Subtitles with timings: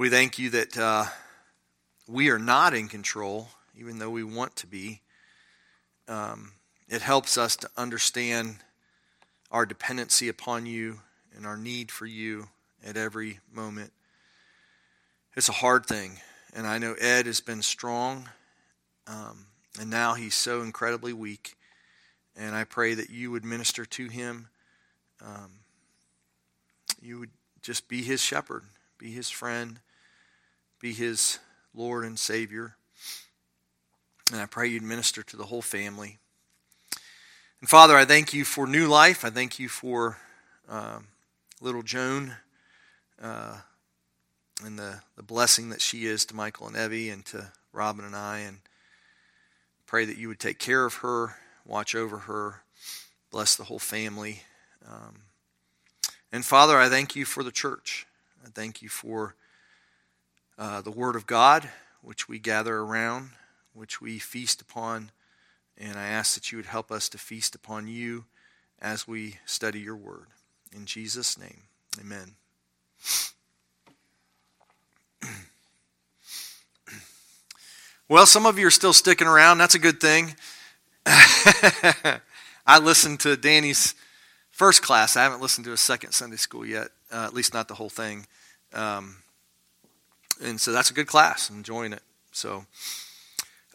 [0.00, 1.04] We thank you that uh,
[2.08, 5.02] we are not in control, even though we want to be.
[6.08, 6.52] Um,
[6.88, 8.56] it helps us to understand
[9.50, 11.00] our dependency upon you
[11.36, 12.48] and our need for you
[12.82, 13.92] at every moment.
[15.36, 16.12] It's a hard thing,
[16.54, 18.30] and I know Ed has been strong,
[19.06, 19.44] um,
[19.78, 21.58] and now he's so incredibly weak.
[22.34, 24.48] And I pray that you would minister to him.
[25.22, 25.50] Um,
[27.02, 28.62] you would just be his shepherd,
[28.96, 29.78] be his friend,
[30.80, 31.38] be his
[31.74, 32.76] Lord and Savior.
[34.32, 36.18] And I pray you'd minister to the whole family.
[37.60, 39.24] And Father, I thank you for new life.
[39.24, 40.16] I thank you for
[40.68, 41.08] um,
[41.60, 42.32] little Joan
[43.20, 43.58] uh,
[44.64, 48.16] and the, the blessing that she is to Michael and Evie and to Robin and
[48.16, 48.38] I.
[48.38, 48.58] And
[49.86, 51.36] pray that you would take care of her,
[51.66, 52.62] watch over her,
[53.30, 54.42] bless the whole family.
[54.88, 55.22] Um,
[56.32, 58.06] and Father, I thank you for the church.
[58.44, 59.34] I thank you for
[60.60, 61.70] uh, the Word of God,
[62.02, 63.30] which we gather around,
[63.72, 65.10] which we feast upon.
[65.78, 68.26] And I ask that you would help us to feast upon you
[68.78, 70.26] as we study your Word.
[70.76, 71.62] In Jesus' name,
[71.98, 72.34] amen.
[78.08, 79.58] Well, some of you are still sticking around.
[79.58, 80.34] That's a good thing.
[81.06, 83.94] I listened to Danny's
[84.50, 85.16] first class.
[85.16, 87.88] I haven't listened to his second Sunday school yet, uh, at least not the whole
[87.88, 88.26] thing.
[88.72, 89.18] Um,
[90.42, 91.50] and so that's a good class.
[91.50, 92.02] I'm enjoying it.
[92.32, 92.64] So,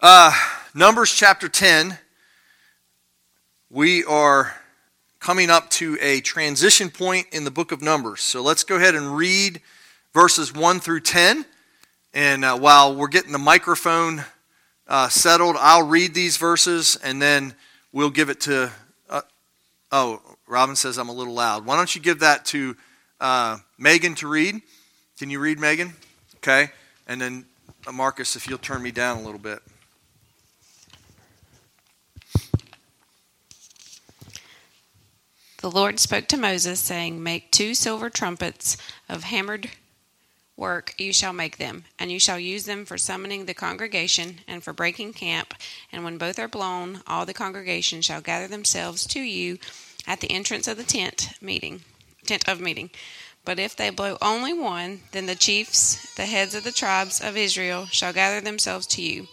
[0.01, 0.33] uh,
[0.73, 1.97] Numbers chapter 10,
[3.69, 4.53] we are
[5.19, 8.21] coming up to a transition point in the book of Numbers.
[8.21, 9.61] So let's go ahead and read
[10.13, 11.45] verses 1 through 10.
[12.13, 14.23] And uh, while we're getting the microphone
[14.87, 17.55] uh, settled, I'll read these verses and then
[17.91, 18.71] we'll give it to.
[19.09, 19.21] Uh,
[19.91, 21.65] oh, Robin says I'm a little loud.
[21.65, 22.77] Why don't you give that to
[23.19, 24.61] uh, Megan to read?
[25.17, 25.93] Can you read, Megan?
[26.47, 26.69] Okay.
[27.07, 27.45] And then
[27.87, 29.63] uh, Marcus, if you'll turn me down a little bit.
[35.61, 38.77] The Lord spoke to Moses, saying, Make two silver trumpets
[39.09, 39.71] of hammered
[40.55, 44.63] work, you shall make them, and you shall use them for summoning the congregation and
[44.63, 45.55] for breaking camp.
[45.91, 49.57] And when both are blown, all the congregation shall gather themselves to you
[50.05, 51.81] at the entrance of the tent meeting,
[52.23, 52.91] tent of meeting.
[53.45, 57.37] But if they blow only one, then the chiefs, the heads of the tribes of
[57.37, 59.27] Israel, shall gather themselves to you.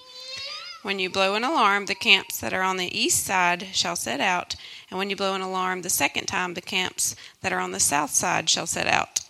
[0.82, 4.20] When you blow an alarm, the camps that are on the east side shall set
[4.20, 4.54] out,
[4.90, 7.80] and when you blow an alarm the second time, the camps that are on the
[7.80, 9.20] south side shall set out.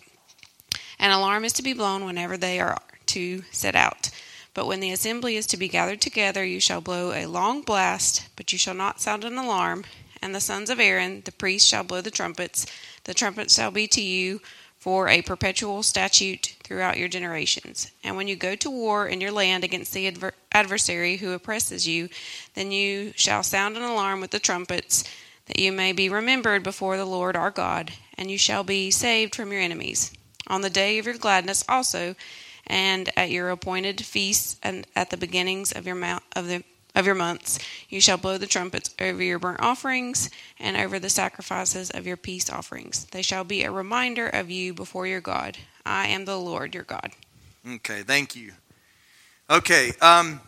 [0.98, 4.10] An alarm is to be blown whenever they are to set out.
[4.54, 8.28] But when the assembly is to be gathered together, you shall blow a long blast,
[8.34, 9.84] but you shall not sound an alarm,
[10.20, 12.66] and the sons of Aaron, the priests, shall blow the trumpets.
[13.04, 14.40] The trumpets shall be to you
[14.82, 17.92] for a perpetual statute throughout your generations.
[18.02, 21.86] And when you go to war in your land against the adver- adversary who oppresses
[21.86, 22.08] you,
[22.54, 25.04] then you shall sound an alarm with the trumpets,
[25.46, 29.36] that you may be remembered before the Lord our God, and you shall be saved
[29.36, 30.10] from your enemies.
[30.48, 32.16] On the day of your gladness also,
[32.66, 36.64] and at your appointed feasts, and at the beginnings of your mount of the
[36.94, 37.58] of your months.
[37.88, 42.16] You shall blow the trumpets over your burnt offerings and over the sacrifices of your
[42.16, 43.06] peace offerings.
[43.06, 45.58] They shall be a reminder of you before your God.
[45.86, 47.12] I am the Lord your God.
[47.66, 48.52] Okay, thank you.
[49.48, 50.40] Okay, um,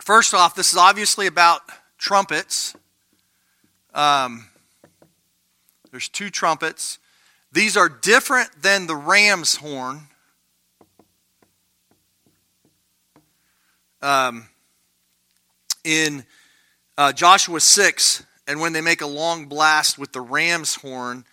[0.00, 1.62] first off, this is obviously about
[1.98, 2.74] trumpets.
[3.94, 4.46] Um,
[5.90, 6.98] there's two trumpets.
[7.52, 10.08] These are different than the ram's horn.
[14.02, 14.48] Um,
[15.86, 16.24] in
[16.98, 21.24] uh, Joshua 6, and when they make a long blast with the ram's horn,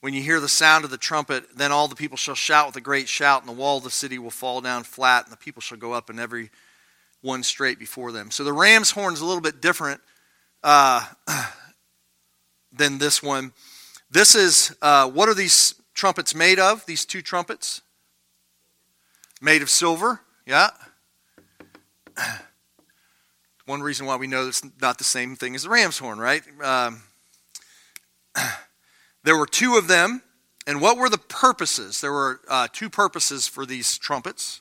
[0.00, 2.76] when you hear the sound of the trumpet, then all the people shall shout with
[2.76, 5.36] a great shout, and the wall of the city will fall down flat, and the
[5.36, 6.50] people shall go up, and every
[7.20, 8.30] one straight before them.
[8.30, 10.00] So the ram's horn is a little bit different
[10.62, 11.04] uh,
[12.72, 13.52] than this one.
[14.08, 16.86] This is uh, what are these trumpets made of?
[16.86, 17.82] These two trumpets?
[19.40, 20.70] Made of silver, yeah.
[23.66, 26.42] One reason why we know it's not the same thing as the ram's horn, right?
[26.62, 27.02] Um,
[29.24, 30.22] there were two of them.
[30.68, 32.00] And what were the purposes?
[32.00, 34.60] There were uh, two purposes for these trumpets.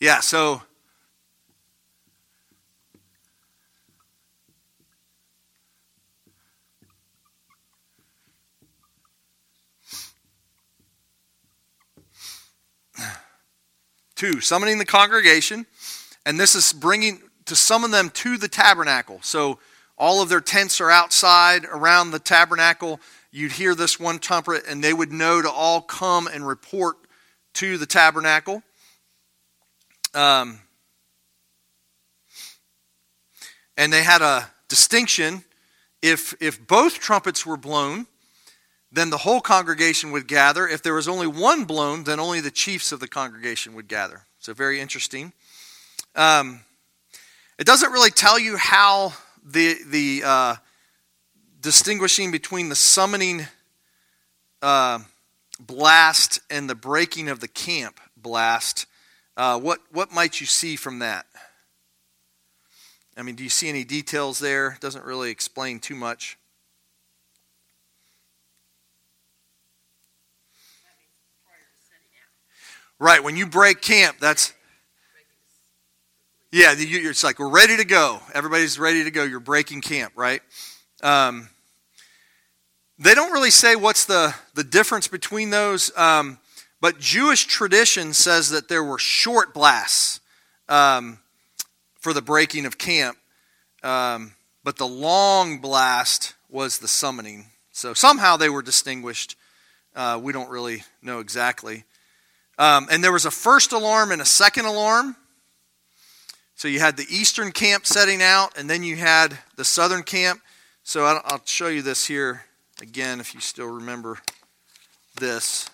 [0.00, 0.62] Yeah, so
[14.18, 15.64] Two, summoning the congregation.
[16.26, 19.20] And this is bringing to summon them to the tabernacle.
[19.22, 19.60] So
[19.96, 22.98] all of their tents are outside around the tabernacle.
[23.30, 26.96] You'd hear this one trumpet, and they would know to all come and report
[27.54, 28.64] to the tabernacle.
[30.14, 30.62] Um,
[33.76, 35.44] and they had a distinction.
[36.02, 38.08] If, if both trumpets were blown,
[38.90, 40.66] then the whole congregation would gather.
[40.66, 44.22] If there was only one blown, then only the chiefs of the congregation would gather.
[44.38, 45.32] So, very interesting.
[46.14, 46.60] Um,
[47.58, 49.12] it doesn't really tell you how
[49.44, 50.54] the, the uh,
[51.60, 53.46] distinguishing between the summoning
[54.62, 55.00] uh,
[55.60, 58.86] blast and the breaking of the camp blast.
[59.36, 61.26] Uh, what, what might you see from that?
[63.16, 64.78] I mean, do you see any details there?
[64.80, 66.37] Doesn't really explain too much.
[73.00, 74.52] Right, when you break camp, that's
[76.50, 76.74] yeah.
[76.76, 78.20] It's like we're ready to go.
[78.34, 79.22] Everybody's ready to go.
[79.22, 80.42] You're breaking camp, right?
[81.00, 81.48] Um,
[82.98, 86.38] they don't really say what's the the difference between those, um,
[86.80, 90.18] but Jewish tradition says that there were short blasts
[90.68, 91.20] um,
[92.00, 93.16] for the breaking of camp,
[93.84, 94.32] um,
[94.64, 97.46] but the long blast was the summoning.
[97.70, 99.36] So somehow they were distinguished.
[99.94, 101.84] Uh, we don't really know exactly.
[102.58, 105.16] Um, and there was a first alarm and a second alarm.
[106.56, 110.40] So you had the eastern camp setting out, and then you had the southern camp.
[110.82, 112.44] So I'll show you this here
[112.82, 114.18] again if you still remember
[115.20, 115.70] this.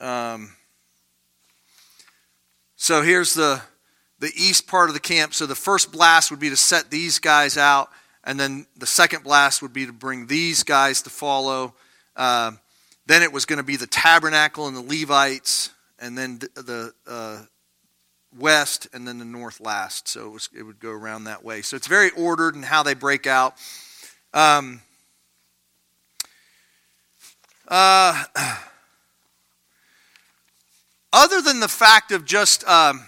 [0.00, 0.52] Um,
[2.76, 3.62] so here's the
[4.20, 5.34] the east part of the camp.
[5.34, 7.90] So the first blast would be to set these guys out,
[8.22, 11.74] and then the second blast would be to bring these guys to follow.
[12.14, 12.52] Uh,
[13.06, 17.42] then it was going to be the tabernacle and the Levites, and then the, uh,
[18.38, 20.08] west, and then the north last.
[20.08, 21.62] So it, was, it, would go around that way.
[21.62, 23.54] So it's very ordered in how they break out.
[24.32, 24.80] Um,
[27.68, 28.24] uh,
[31.12, 33.06] other than the fact of just, um,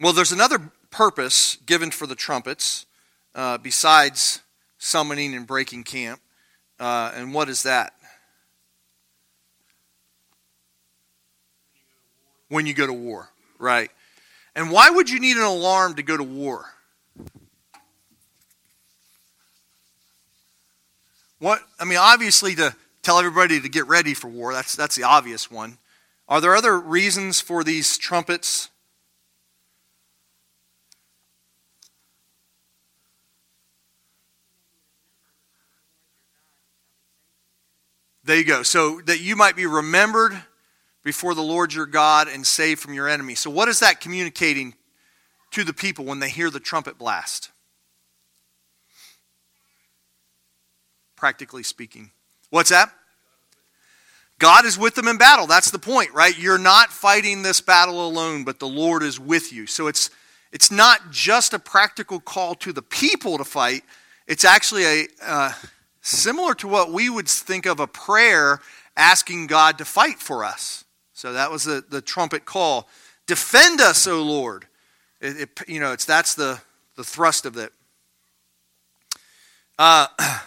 [0.00, 2.86] well, there's another purpose given for the trumpets
[3.34, 4.40] uh, besides
[4.78, 6.20] summoning and breaking camp.
[6.82, 7.92] Uh, and what is that?
[12.48, 13.88] When you go to war, right?
[14.56, 16.64] And why would you need an alarm to go to war?
[21.38, 24.52] What I mean, obviously to tell everybody to get ready for war.
[24.52, 25.78] That's that's the obvious one.
[26.28, 28.70] Are there other reasons for these trumpets
[38.24, 38.62] There you go.
[38.62, 40.40] So that you might be remembered
[41.02, 43.34] before the Lord your God and saved from your enemy.
[43.34, 44.74] So, what is that communicating
[45.50, 47.50] to the people when they hear the trumpet blast?
[51.16, 52.10] Practically speaking.
[52.50, 52.92] What's that?
[54.38, 55.46] God is with them in battle.
[55.46, 56.36] That's the point, right?
[56.36, 59.66] You're not fighting this battle alone, but the Lord is with you.
[59.66, 60.10] So it's
[60.52, 63.82] it's not just a practical call to the people to fight.
[64.26, 65.52] It's actually a uh,
[66.02, 68.60] similar to what we would think of a prayer
[68.96, 70.84] asking God to fight for us.
[71.14, 72.88] So that was the, the trumpet call.
[73.26, 74.66] Defend us, O Lord.
[75.20, 76.60] It, it, you know, it's, that's the,
[76.96, 77.72] the thrust of it.
[79.78, 80.08] Uh,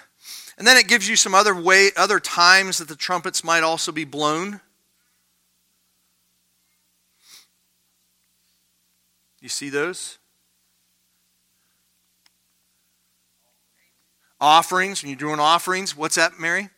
[0.57, 3.92] and then it gives you some other way, other times that the trumpets might also
[3.92, 4.59] be blown.
[9.42, 10.18] You see those?
[14.42, 16.69] Offerings, when you're doing offerings, what's that, Mary?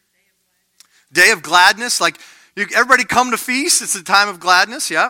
[1.11, 2.19] Day of gladness, like
[2.55, 3.81] you, everybody come to feast.
[3.81, 4.91] It's a time of gladness.
[4.91, 5.09] Yeah.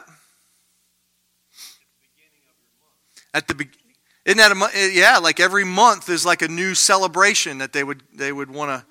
[3.34, 3.78] At the beginning,
[4.26, 5.18] isn't that a eh, yeah?
[5.18, 8.86] Like every month is like a new celebration that they would they would want to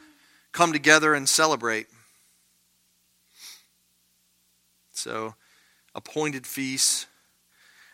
[0.52, 1.86] come together and celebrate.
[4.92, 5.34] So,
[5.94, 7.06] appointed feasts,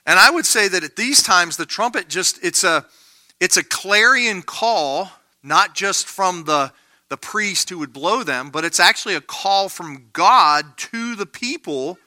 [0.06, 2.86] and I would say that at these times the trumpet just it's a
[3.40, 5.10] it's a clarion call
[5.42, 6.72] not just from the,
[7.08, 11.26] the priest who would blow them, but it's actually a call from God to the
[11.26, 11.98] people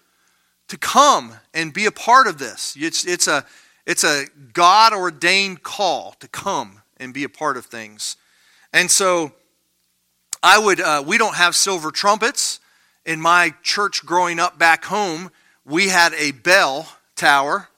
[0.68, 2.76] to come and be a part of this.
[2.80, 3.46] It's, it's a,
[3.86, 8.18] it's a God ordained call to come and be a part of things.
[8.74, 9.34] And so
[10.42, 12.60] I would, uh, we don't have silver trumpets.
[13.06, 15.30] In my church growing up back home,
[15.64, 17.70] we had a bell tower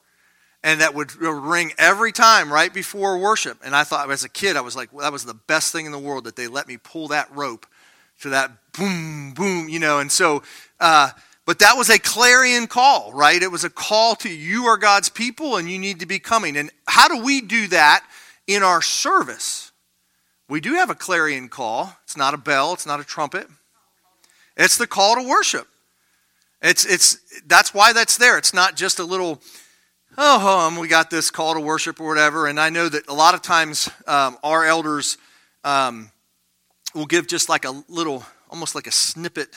[0.62, 3.58] and that would ring every time right before worship.
[3.64, 5.86] And I thought, as a kid, I was like, well, that was the best thing
[5.86, 7.66] in the world that they let me pull that rope
[8.20, 10.00] to that boom, boom, you know.
[10.00, 10.42] And so
[10.80, 11.10] uh,
[11.48, 13.42] But that was a clarion call, right?
[13.42, 16.58] It was a call to you are God's people and you need to be coming.
[16.58, 18.04] And how do we do that
[18.46, 19.72] in our service?
[20.46, 21.96] We do have a clarion call.
[22.04, 23.46] It's not a bell, it's not a trumpet.
[24.58, 25.66] It's the call to worship.
[26.60, 28.36] It's it's that's why that's there.
[28.36, 29.40] It's not just a little
[30.20, 32.48] oh hum, we got this call to worship or whatever.
[32.48, 35.16] And I know that a lot of times um, our elders
[35.62, 36.10] um,
[36.92, 39.48] will give just like a little, almost like a snippet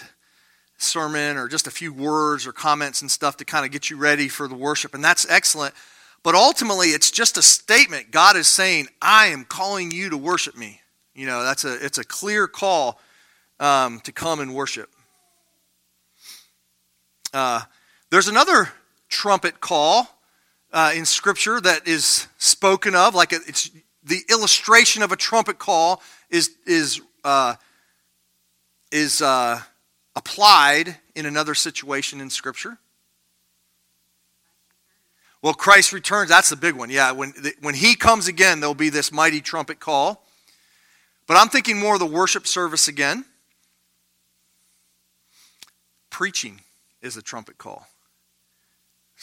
[0.77, 3.97] sermon or just a few words or comments and stuff to kind of get you
[3.97, 4.93] ready for the worship.
[4.93, 5.73] And that's excellent.
[6.23, 8.11] But ultimately, it's just a statement.
[8.11, 10.79] God is saying, I am calling you to worship me.
[11.15, 13.01] You know, that's a, it's a clear call
[13.59, 14.89] um, to come and worship.
[17.33, 17.61] Uh,
[18.11, 18.69] there's another
[19.09, 20.07] trumpet call
[20.73, 23.69] uh, in Scripture that is spoken of, like it's
[24.03, 27.55] the illustration of a trumpet call is is uh,
[28.91, 29.59] is uh,
[30.15, 32.77] applied in another situation in Scripture.
[35.41, 36.29] Well, Christ returns.
[36.29, 36.89] That's the big one.
[36.89, 40.23] Yeah, when when He comes again, there'll be this mighty trumpet call.
[41.27, 43.25] But I'm thinking more of the worship service again.
[46.09, 46.61] Preaching
[47.01, 47.87] is a trumpet call.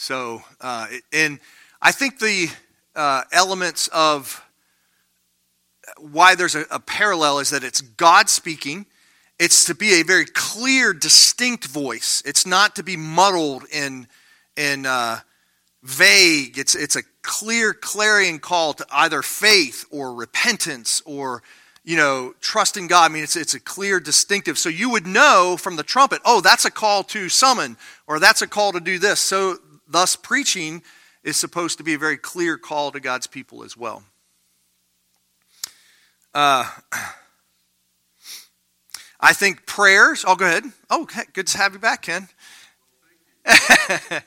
[0.01, 1.41] So, uh, and
[1.81, 2.49] I think the
[2.95, 4.41] uh, elements of
[5.97, 8.85] why there's a, a, parallel is that it's God speaking.
[9.39, 12.23] It's to be a very clear, distinct voice.
[12.25, 14.07] It's not to be muddled and
[14.55, 15.17] and uh,
[15.83, 16.57] vague.
[16.57, 21.43] It's it's a clear clarion call to either faith or repentance or
[21.83, 23.11] you know trusting God.
[23.11, 24.57] I mean, it's it's a clear, distinctive.
[24.57, 27.75] So you would know from the trumpet, oh, that's a call to summon,
[28.07, 29.19] or that's a call to do this.
[29.19, 29.57] So
[29.89, 30.83] Thus, preaching
[31.23, 34.03] is supposed to be a very clear call to God's people as well.
[36.33, 36.69] Uh,
[39.19, 40.23] I think prayers.
[40.25, 40.63] Oh, go ahead.
[40.89, 42.29] Oh, good to have you back, Ken.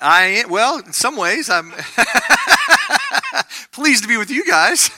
[0.00, 1.72] I well, in some ways, I'm
[3.72, 4.90] pleased to be with you guys.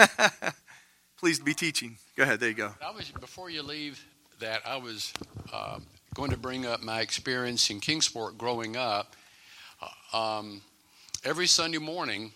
[1.19, 1.99] pleased to be teaching.
[2.17, 2.41] Go ahead.
[2.41, 2.73] There you go.
[2.81, 4.03] I was before you leave
[4.39, 5.13] that I was
[5.53, 5.85] um,
[6.17, 9.15] going to bring up my experience in Kingsport growing up.
[10.13, 10.63] Uh, um,
[11.23, 12.33] every Sunday morning,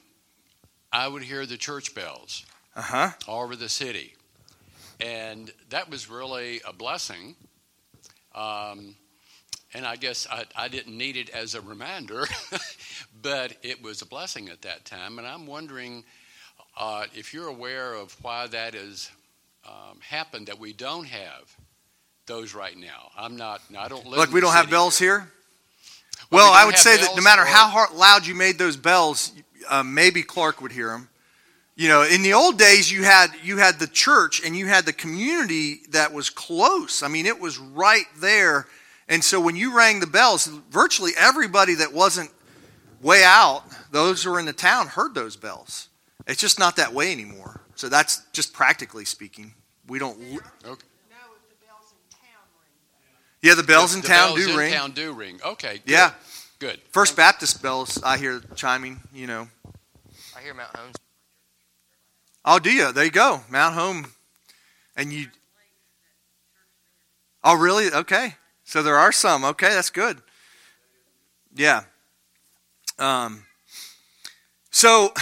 [0.92, 2.44] I would hear the church bells
[2.76, 3.12] uh-huh.
[3.26, 4.16] all over the city.
[5.00, 7.36] And that was really a blessing.
[8.34, 8.96] Um,
[9.72, 12.26] and I guess I, I, didn't need it as a reminder,
[13.22, 15.18] but it was a blessing at that time.
[15.18, 16.04] And I'm wondering
[16.78, 19.10] uh, if you're aware of why that has
[19.66, 21.56] um, happened that we don't have
[22.30, 23.10] those right now.
[23.18, 23.60] I'm not.
[23.76, 24.18] I don't live.
[24.18, 25.28] Look, we don't have bells here.
[26.30, 28.76] Well, well we I would say that no matter how hard, loud you made those
[28.76, 29.32] bells,
[29.68, 31.08] uh, maybe Clark would hear them.
[31.74, 34.86] You know, in the old days, you had you had the church and you had
[34.86, 37.02] the community that was close.
[37.02, 38.66] I mean, it was right there.
[39.08, 42.30] And so when you rang the bells, virtually everybody that wasn't
[43.02, 45.88] way out, those who were in the town, heard those bells.
[46.28, 47.62] It's just not that way anymore.
[47.74, 49.54] So that's just practically speaking.
[49.88, 50.16] We don't.
[50.64, 50.86] Okay.
[53.42, 54.72] Yeah, the bells in the town bells do in ring.
[54.72, 55.40] town do ring.
[55.44, 55.80] Okay.
[55.84, 55.90] Good.
[55.90, 56.12] Yeah.
[56.58, 56.80] Good.
[56.90, 59.00] First Baptist bells I hear chiming.
[59.14, 59.48] You know.
[60.36, 60.92] I hear Mount Home.
[62.44, 62.92] Oh, do you?
[62.92, 64.06] There you go, Mount Home,
[64.96, 65.28] and you.
[67.42, 67.90] Oh, really?
[67.90, 68.34] Okay.
[68.64, 69.44] So there are some.
[69.44, 70.18] Okay, that's good.
[71.54, 71.84] Yeah.
[72.98, 73.44] Um.
[74.70, 75.12] So,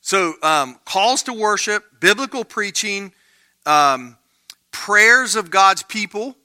[0.00, 3.12] so um, calls to worship, biblical preaching,
[3.66, 4.16] um,
[4.72, 6.36] prayers of God's people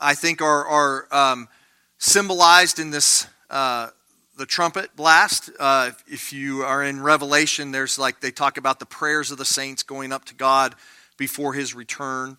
[0.00, 1.48] I think are, are um,
[1.98, 3.88] symbolized in this uh,
[4.38, 5.50] the trumpet blast.
[5.60, 9.44] Uh, if you are in Revelation, there's like they talk about the prayers of the
[9.44, 10.74] saints going up to God
[11.18, 12.38] before His return.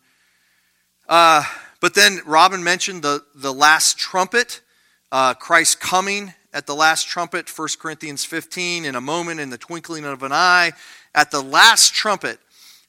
[1.08, 1.44] Uh,
[1.80, 4.62] but then Robin mentioned the the last trumpet,
[5.12, 9.58] uh, Christ coming at the last trumpet, 1 Corinthians 15, in a moment, in the
[9.58, 10.74] twinkling of an eye,
[11.16, 12.40] at the last trumpet.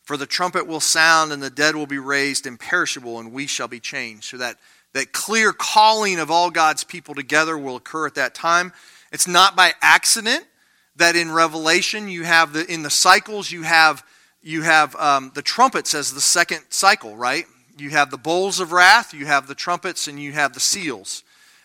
[0.02, 3.68] For the trumpet will sound, and the dead will be raised imperishable, and we shall
[3.68, 4.24] be changed.
[4.24, 4.56] So that,
[4.94, 8.72] that clear calling of all God's people together will occur at that time.
[9.12, 10.44] It's not by accident
[10.96, 14.04] that in Revelation you have the in the cycles you have
[14.42, 17.46] you have um, the trumpets as the second cycle, right?
[17.78, 21.22] You have the bowls of wrath, you have the trumpets, and you have the seals.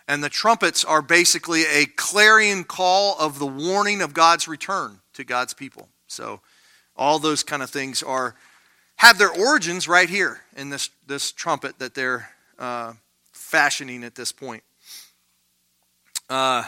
[0.07, 5.23] And the trumpets are basically a clarion call of the warning of God's return to
[5.25, 5.89] God's people.
[6.07, 6.39] So
[6.97, 8.35] all those kind of things are
[8.97, 12.93] have their origins right here in this this trumpet that they're uh,
[13.31, 14.63] fashioning at this point.
[16.29, 16.63] Uh,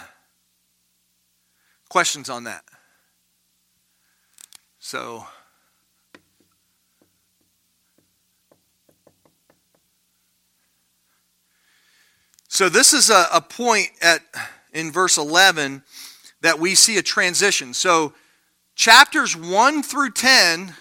[1.89, 2.63] questions on that?
[4.79, 5.25] So.
[12.51, 14.21] So this is a, a point at
[14.73, 15.83] in verse 11
[16.41, 17.73] that we see a transition.
[17.73, 18.13] So
[18.79, 20.73] chapters 1 through 10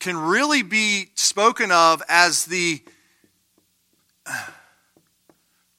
[0.00, 2.82] can really be spoken of as the
[4.26, 4.48] uh,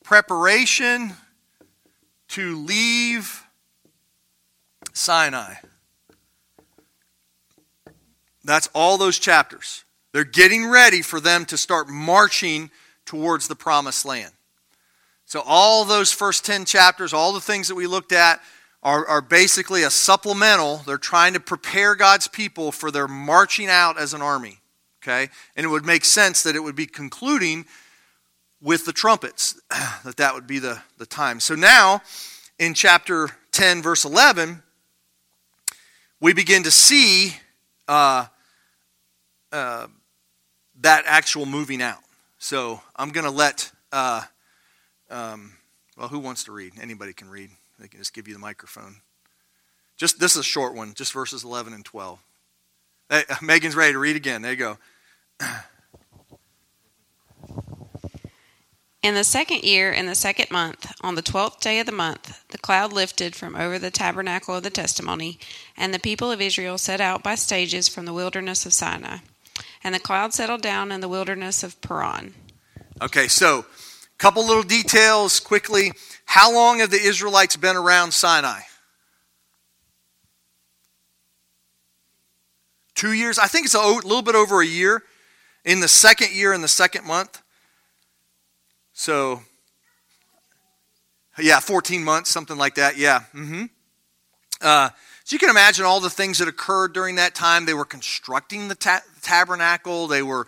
[0.03, 1.13] preparation
[2.27, 3.43] to leave
[4.93, 5.53] Sinai.
[8.43, 9.83] That's all those chapters.
[10.11, 12.71] They're getting ready for them to start marching
[13.05, 14.31] towards the promised land.
[15.25, 18.41] So, all those first 10 chapters, all the things that we looked at,
[18.81, 20.77] are, are basically a supplemental.
[20.77, 24.59] They're trying to prepare God's people for their marching out as an army.
[25.01, 25.29] Okay?
[25.55, 27.65] And it would make sense that it would be concluding
[28.61, 29.59] with the trumpets,
[30.03, 31.39] that that would be the, the time.
[31.39, 32.01] So now,
[32.57, 34.61] in chapter 10, verse 11,
[36.19, 37.35] we begin to see
[37.87, 38.25] uh,
[39.51, 39.87] uh,
[40.81, 41.99] that actual moving out.
[42.37, 44.23] So I'm going to let, uh,
[45.09, 45.53] um,
[45.97, 46.73] well, who wants to read?
[46.81, 47.49] Anybody can read.
[47.79, 48.97] They can just give you the microphone.
[49.97, 52.19] Just this is a short one, just verses 11 and 12.
[53.09, 54.41] Hey, Megan's ready to read again.
[54.41, 54.77] There you go.
[59.01, 62.43] In the second year, in the second month, on the twelfth day of the month,
[62.49, 65.39] the cloud lifted from over the tabernacle of the testimony,
[65.77, 69.19] and the people of Israel set out by stages from the wilderness of Sinai.
[69.85, 72.33] And the cloud settled down in the wilderness of Paran.
[73.01, 73.65] Okay, so
[74.19, 75.93] couple little details quickly.
[76.25, 78.59] How long have the Israelites been around Sinai?
[82.93, 83.39] Two years?
[83.39, 85.03] I think it's a little bit over a year.
[85.65, 87.41] In the second year, in the second month.
[88.93, 89.41] So,
[91.37, 92.97] yeah, 14 months, something like that.
[92.97, 93.21] Yeah.
[93.33, 93.65] Mm-hmm.
[94.61, 94.89] Uh,
[95.23, 97.65] so you can imagine all the things that occurred during that time.
[97.65, 100.47] They were constructing the ta- tabernacle, they were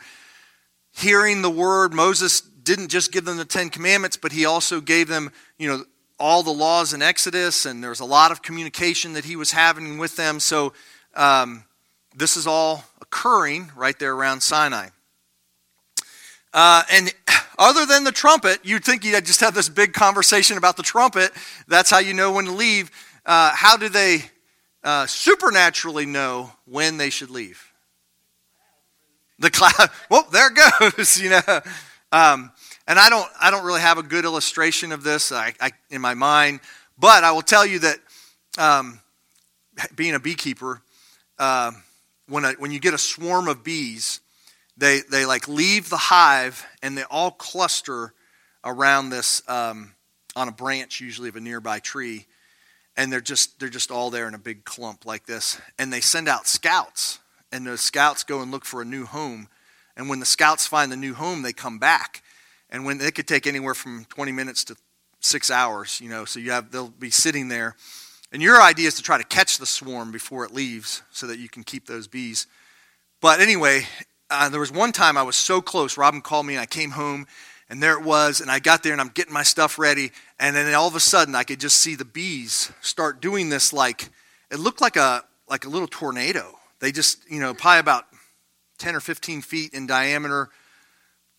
[0.93, 1.93] hearing the word.
[1.93, 5.83] Moses didn't just give them the Ten Commandments, but he also gave them, you know,
[6.19, 9.97] all the laws in Exodus, and there's a lot of communication that he was having
[9.97, 10.39] with them.
[10.39, 10.73] So
[11.15, 11.63] um,
[12.15, 14.89] this is all occurring right there around Sinai.
[16.53, 17.13] Uh, and
[17.57, 21.31] other than the trumpet, you'd think you'd just have this big conversation about the trumpet.
[21.67, 22.91] That's how you know when to leave.
[23.25, 24.23] Uh, how do they
[24.83, 27.71] uh, supernaturally know when they should leave?
[29.39, 29.89] The cloud.
[30.09, 31.19] Well, there goes.
[31.21, 31.61] You know,
[32.11, 32.51] um,
[32.87, 33.29] and I don't.
[33.39, 36.59] I don't really have a good illustration of this I, I, in my mind,
[36.97, 37.97] but I will tell you that
[38.57, 38.99] um,
[39.95, 40.81] being a beekeeper,
[41.39, 41.71] uh,
[42.27, 44.19] when a, when you get a swarm of bees,
[44.77, 48.13] they they like leave the hive and they all cluster
[48.63, 49.93] around this um,
[50.35, 52.25] on a branch, usually of a nearby tree,
[52.97, 56.01] and they're just they're just all there in a big clump like this, and they
[56.01, 57.19] send out scouts
[57.51, 59.47] and the scouts go and look for a new home.
[60.01, 62.23] And when the scouts find the new home, they come back.
[62.71, 64.75] And when it could take anywhere from 20 minutes to
[65.19, 67.75] six hours, you know, so you have they'll be sitting there.
[68.31, 71.37] And your idea is to try to catch the swarm before it leaves so that
[71.37, 72.47] you can keep those bees.
[73.21, 73.85] But anyway,
[74.31, 75.99] uh, there was one time I was so close.
[75.99, 77.27] Robin called me and I came home
[77.69, 78.41] and there it was.
[78.41, 80.13] And I got there and I'm getting my stuff ready.
[80.39, 83.71] And then all of a sudden I could just see the bees start doing this
[83.71, 84.09] like,
[84.49, 86.57] it looked like a, like a little tornado.
[86.79, 88.07] They just, you know, probably about
[88.81, 90.49] 10 or 15 feet in diameter,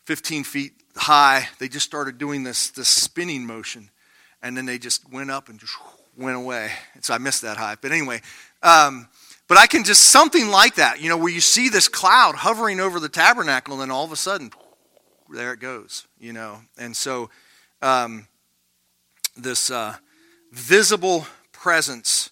[0.05, 1.49] 15 feet high.
[1.59, 3.91] They just started doing this, this spinning motion.
[4.43, 5.75] And then they just went up and just
[6.17, 6.71] went away.
[6.95, 7.75] And so I missed that high.
[7.81, 8.23] But anyway,
[8.63, 9.09] um,
[9.49, 12.79] but I can just something like that, you know, where you see this cloud hovering
[12.79, 14.51] over the tabernacle, and then all of a sudden,
[15.29, 16.61] there it goes, you know.
[16.79, 17.29] And so,
[17.83, 18.29] um,
[19.37, 19.97] this uh,
[20.53, 22.31] visible presence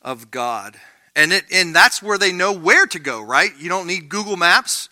[0.00, 0.76] of God
[1.16, 3.50] and, it, and that's where they know where to go, right?
[3.58, 4.88] You don't need Google Maps.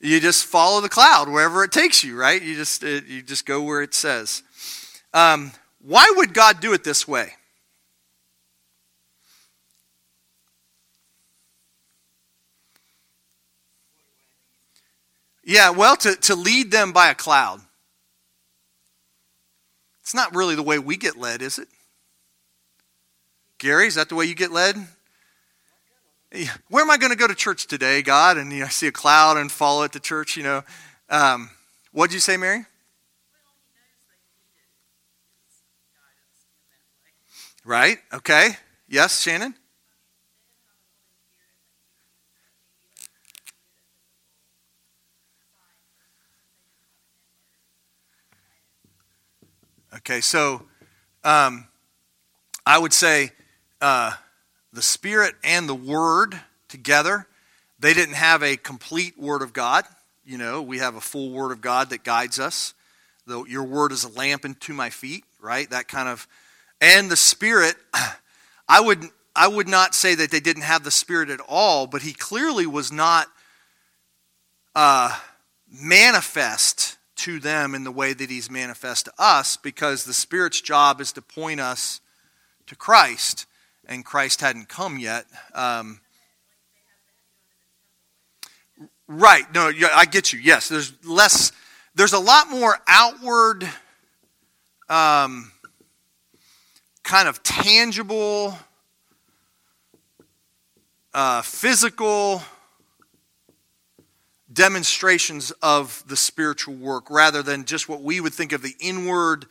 [0.00, 2.42] You just follow the cloud wherever it takes you, right?
[2.42, 4.42] You just, it, you just go where it says.
[5.14, 7.34] Um, why would God do it this way?
[15.44, 17.60] Yeah, well, to, to lead them by a cloud.
[20.00, 21.68] It's not really the way we get led, is it?
[23.58, 24.76] Gary, is that the way you get led?
[26.68, 28.38] Where am I going to go to church today, God?
[28.38, 30.62] And you know, I see a cloud and follow it to church, you know.
[31.10, 31.50] Um,
[31.92, 32.64] what did you say, Mary?
[37.64, 37.98] Right?
[38.12, 38.56] Okay.
[38.88, 39.54] Yes, Shannon?
[49.96, 50.62] Okay, so
[51.22, 51.68] um,
[52.66, 53.32] I would say
[53.82, 54.12] uh,
[54.72, 57.26] the Spirit and the Word together.
[57.78, 59.84] They didn't have a complete Word of God.
[60.24, 62.74] You know, we have a full Word of God that guides us.
[63.26, 65.68] The, your word is a lamp unto my feet, right?
[65.70, 66.26] That kind of.
[66.80, 67.76] And the Spirit,
[68.68, 69.04] I would,
[69.36, 72.66] I would not say that they didn't have the Spirit at all, but he clearly
[72.66, 73.28] was not
[74.74, 75.16] uh,
[75.70, 81.00] manifest to them in the way that he's manifest to us because the Spirit's job
[81.00, 82.00] is to point us
[82.66, 83.46] to Christ,
[83.86, 85.26] and Christ hadn't come yet.
[85.54, 86.00] Um,
[89.06, 89.44] right.
[89.54, 90.38] No, I get you.
[90.38, 91.52] Yes, there's less,
[91.94, 93.68] there's a lot more outward,
[94.88, 95.50] um,
[97.02, 98.56] kind of tangible,
[101.14, 102.42] uh, physical
[104.52, 109.46] demonstrations of the spiritual work rather than just what we would think of the inward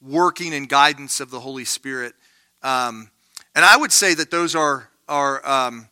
[0.00, 2.14] working and guidance of the Holy Spirit.
[2.62, 3.10] Um,
[3.54, 5.88] and I would say that those are, are um,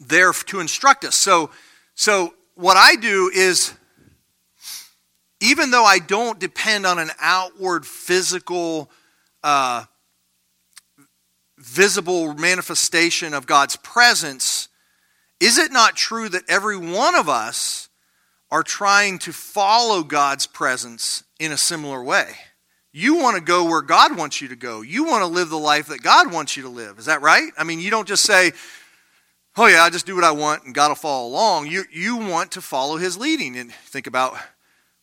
[0.00, 1.16] there to instruct us.
[1.16, 1.50] So,
[1.94, 3.72] so what I do is,
[5.40, 8.90] even though I don't depend on an outward physical,
[9.42, 9.84] uh,
[11.56, 14.68] visible manifestation of God's presence,
[15.40, 17.88] is it not true that every one of us
[18.50, 22.34] are trying to follow God's presence in a similar way?
[22.92, 24.82] You want to go where God wants you to go.
[24.82, 26.98] You want to live the life that God wants you to live.
[26.98, 27.50] Is that right?
[27.58, 28.52] I mean, you don't just say,
[29.56, 31.66] oh, yeah, I just do what I want and God will follow along.
[31.66, 34.36] You, you want to follow His leading and think about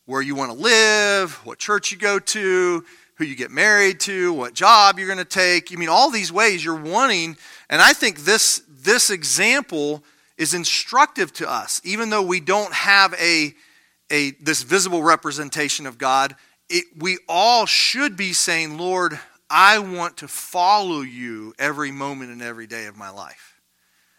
[0.04, 2.84] where you want to live, what church you go to,
[3.16, 5.70] who you get married to, what job you're going to take.
[5.70, 7.36] You mean all these ways you're wanting.
[7.70, 10.02] And I think this, this example
[10.36, 13.54] is instructive to us, even though we don't have a,
[14.10, 16.36] a this visible representation of God.
[16.68, 22.42] It, we all should be saying, Lord, I want to follow you every moment and
[22.42, 23.60] every day of my life.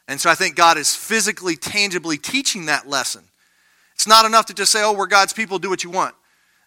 [0.08, 3.24] And so I think God is physically, tangibly teaching that lesson.
[3.96, 6.16] It's not enough to just say, oh, we're God's people, do what you want.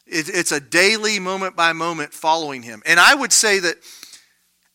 [0.06, 2.82] It, it's a daily, moment by moment following Him.
[2.84, 3.76] And I would say that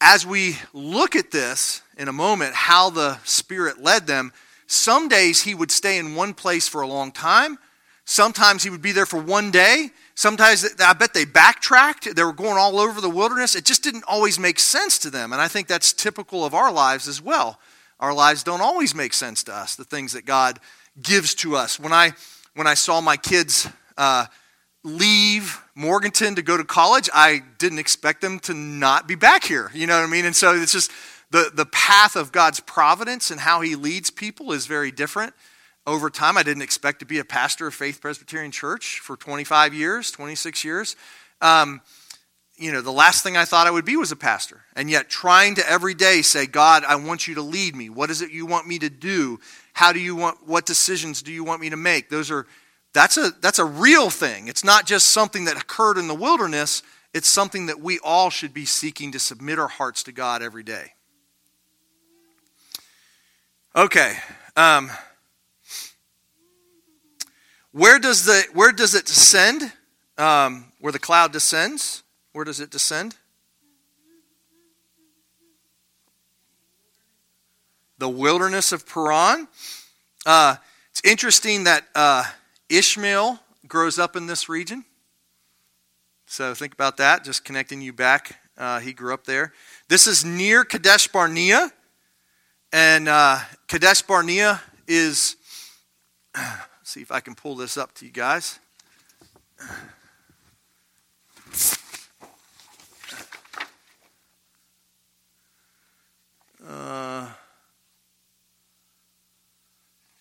[0.02, 4.34] as we look at this in a moment, how the Spirit led them,
[4.68, 7.60] some days he would stay in one place for a long time.
[8.06, 9.90] Sometimes he would be there for one day.
[10.14, 12.16] Sometimes I bet they backtracked.
[12.16, 13.56] They were going all over the wilderness.
[13.56, 15.34] It just didn't always make sense to them.
[15.34, 17.60] And I think that's typical of our lives as well.
[18.00, 20.60] Our lives don't always make sense to us, the things that God
[21.02, 21.80] gives to us.
[21.80, 22.12] When I,
[22.54, 24.28] when I saw my kids uh,
[24.84, 29.72] leave Morganton to go to college, I didn't expect them to not be back here.
[29.74, 30.26] You know what I mean?
[30.26, 30.92] And so it's just
[31.32, 35.34] the, the path of God's providence and how He leads people is very different.
[35.88, 39.74] Over time, I didn't expect to be a pastor of Faith Presbyterian Church for 25
[39.74, 40.96] years, 26 years.
[41.42, 41.82] Um,
[42.58, 44.62] you know, the last thing I thought I would be was a pastor.
[44.76, 47.90] And yet, trying to every day say, God, I want you to lead me.
[47.90, 49.40] What is it you want me to do?
[49.74, 52.10] How do you want, what decisions do you want me to make?
[52.10, 52.48] Those are,
[52.94, 54.48] that's a, that's a real thing.
[54.48, 56.82] It's not just something that occurred in the wilderness,
[57.14, 60.64] it's something that we all should be seeking to submit our hearts to God every
[60.64, 60.94] day.
[63.76, 64.16] Okay.
[64.56, 64.90] Um,
[67.76, 69.74] where does the where does it descend?
[70.18, 72.04] Um, where the cloud descends?
[72.32, 73.18] Where does it descend?
[77.98, 79.50] The wilderness of Paran.
[80.26, 80.56] Uh,
[80.90, 82.24] it's interesting that uh,
[82.70, 84.86] Ishmael grows up in this region.
[86.28, 87.26] So think about that.
[87.26, 88.40] Just connecting you back.
[88.58, 89.52] Uh, he grew up there.
[89.90, 91.72] This is near Kadesh Barnea.
[92.72, 95.36] And uh, Kadesh Barnea is,
[96.86, 98.60] see if I can pull this up to you guys.
[106.68, 107.28] Uh,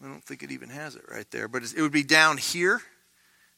[0.03, 2.83] I don't think it even has it right there, but it would be down here,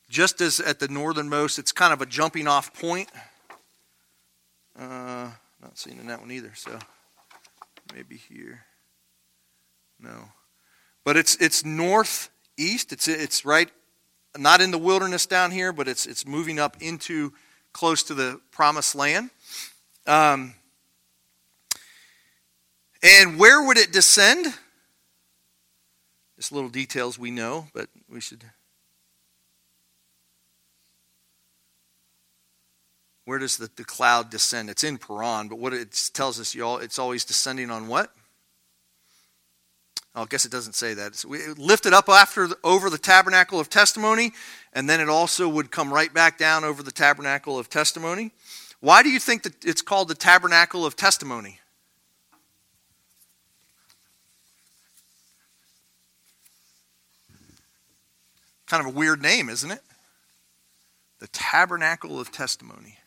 [0.08, 1.58] just as at the northernmost.
[1.58, 3.08] It's kind of a jumping off point.
[4.78, 6.78] Uh, not seeing in that one either, so
[7.94, 8.64] maybe here.
[9.98, 10.28] No.
[11.04, 11.64] But it's it's
[12.58, 12.92] northeast.
[12.92, 13.70] It's it's right
[14.38, 17.32] not in the wilderness down here, but it's it's moving up into
[17.72, 19.30] close to the promised land.
[20.06, 20.54] Um,
[23.02, 24.46] and where would it descend?
[26.36, 28.44] Just little details we know, but we should.
[33.24, 34.70] Where does the, the cloud descend?
[34.70, 38.15] It's in Paran, but what it tells us, y'all, it's always descending on what?
[40.16, 41.14] I guess it doesn't say that.
[41.14, 44.32] So we lifted up after over the tabernacle of testimony,
[44.72, 48.32] and then it also would come right back down over the tabernacle of testimony.
[48.80, 51.60] Why do you think that it's called the tabernacle of testimony?
[58.66, 59.82] Kind of a weird name, isn't it?
[61.18, 62.98] The tabernacle of testimony.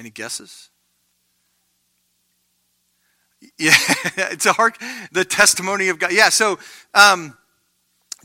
[0.00, 0.70] Any guesses?
[3.58, 3.74] Yeah,
[4.16, 4.76] it's a hard,
[5.12, 6.10] the testimony of God.
[6.10, 6.58] Yeah, so
[6.94, 7.36] um,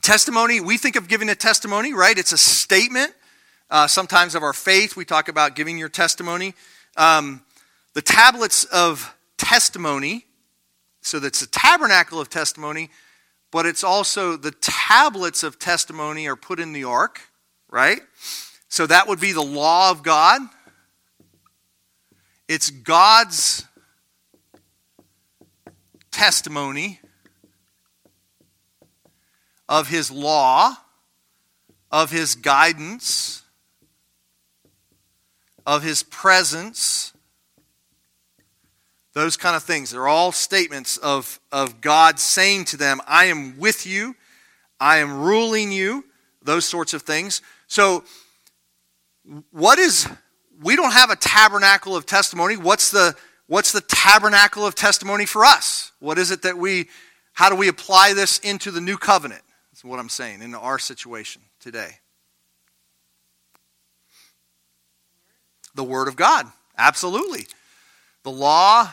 [0.02, 2.18] testimony, we think of giving a testimony, right?
[2.18, 3.12] It's a statement,
[3.70, 4.96] uh, sometimes of our faith.
[4.96, 6.54] We talk about giving your testimony.
[6.96, 7.44] Um,
[7.94, 10.24] the tablets of testimony,
[11.02, 12.90] so that's a tabernacle of testimony,
[13.52, 17.20] but it's also the tablets of testimony are put in the ark,
[17.70, 18.00] right?
[18.70, 20.40] So that would be the law of God.
[22.48, 23.66] It's God's
[26.12, 27.00] testimony
[29.68, 30.76] of his law,
[31.92, 33.44] of his guidance,
[35.66, 37.14] of his presence,
[39.14, 39.92] those kind of things.
[39.92, 44.16] They're all statements of, of God saying to them, I am with you,
[44.80, 46.06] I am ruling you,
[46.44, 47.42] those sorts of things.
[47.68, 48.04] So,
[49.52, 50.08] what is,
[50.66, 52.58] we don't have a tabernacle of testimony.
[52.58, 55.92] What's the, what's the tabernacle of testimony for us?
[56.00, 56.90] What is it that we,
[57.34, 59.44] how do we apply this into the new covenant?
[59.72, 62.00] That's what I'm saying, in our situation today.
[65.76, 66.48] The Word of God.
[66.76, 67.46] Absolutely.
[68.24, 68.90] The law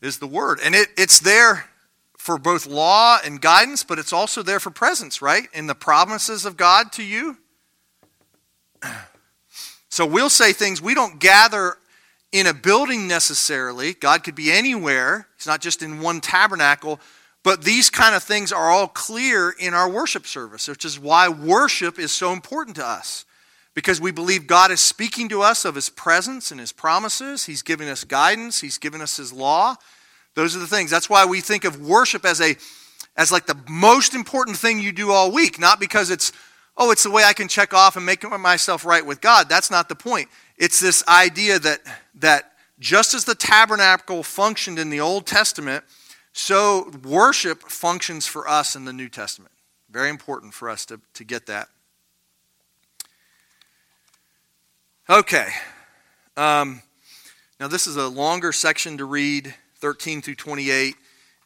[0.00, 0.60] is the Word.
[0.62, 1.68] And it, it's there
[2.16, 5.48] for both law and guidance, but it's also there for presence, right?
[5.52, 7.38] In the promises of God to you.
[9.96, 11.78] So we'll say things we don't gather
[12.30, 13.94] in a building necessarily.
[13.94, 17.00] God could be anywhere, He's not just in one tabernacle.
[17.42, 21.30] But these kind of things are all clear in our worship service, which is why
[21.30, 23.24] worship is so important to us.
[23.72, 27.46] Because we believe God is speaking to us of His presence and His promises.
[27.46, 29.76] He's giving us guidance, He's given us His law.
[30.34, 30.90] Those are the things.
[30.90, 32.54] That's why we think of worship as a
[33.16, 36.32] as like the most important thing you do all week, not because it's
[36.76, 39.48] oh, it's the way I can check off and make myself right with God.
[39.48, 40.28] That's not the point.
[40.56, 41.80] It's this idea that
[42.16, 45.84] that just as the tabernacle functioned in the Old Testament,
[46.38, 49.52] so, worship functions for us in the New Testament.
[49.88, 51.68] Very important for us to, to get that.
[55.08, 55.48] Okay.
[56.36, 56.82] Um,
[57.58, 60.94] now, this is a longer section to read, 13 through 28,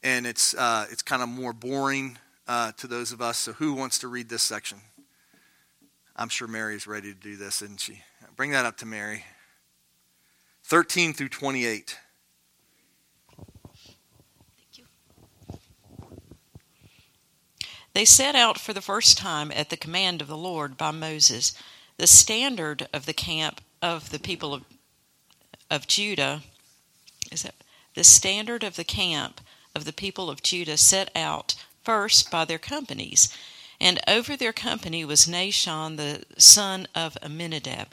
[0.02, 3.38] and it's, uh, it's kind of more boring uh, to those of us.
[3.38, 4.78] So, who wants to read this section?
[6.20, 8.02] I'm sure Mary is ready to do this, isn't she?
[8.36, 9.24] Bring that up to Mary.
[10.64, 11.98] 13 through 28.
[17.94, 21.54] They set out for the first time at the command of the Lord by Moses.
[21.96, 24.64] The standard of the camp of the people of,
[25.70, 26.42] of Judah
[27.32, 27.54] is that
[27.94, 29.40] the standard of the camp
[29.74, 33.34] of the people of Judah set out first by their companies.
[33.80, 37.88] And over their company was Nahshon the son of Amminadab.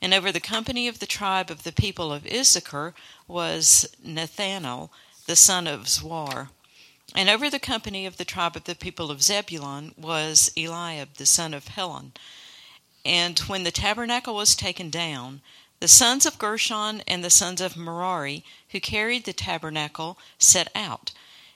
[0.00, 2.94] And over the company of the tribe of the people of Issachar
[3.26, 4.90] was Nethanel
[5.26, 6.50] the son of Zuar.
[7.14, 11.26] And over the company of the tribe of the people of Zebulun was Eliab the
[11.26, 12.12] son of Helon.
[13.04, 15.40] And when the tabernacle was taken down,
[15.80, 21.12] the sons of Gershon and the sons of Merari, who carried the tabernacle, set out.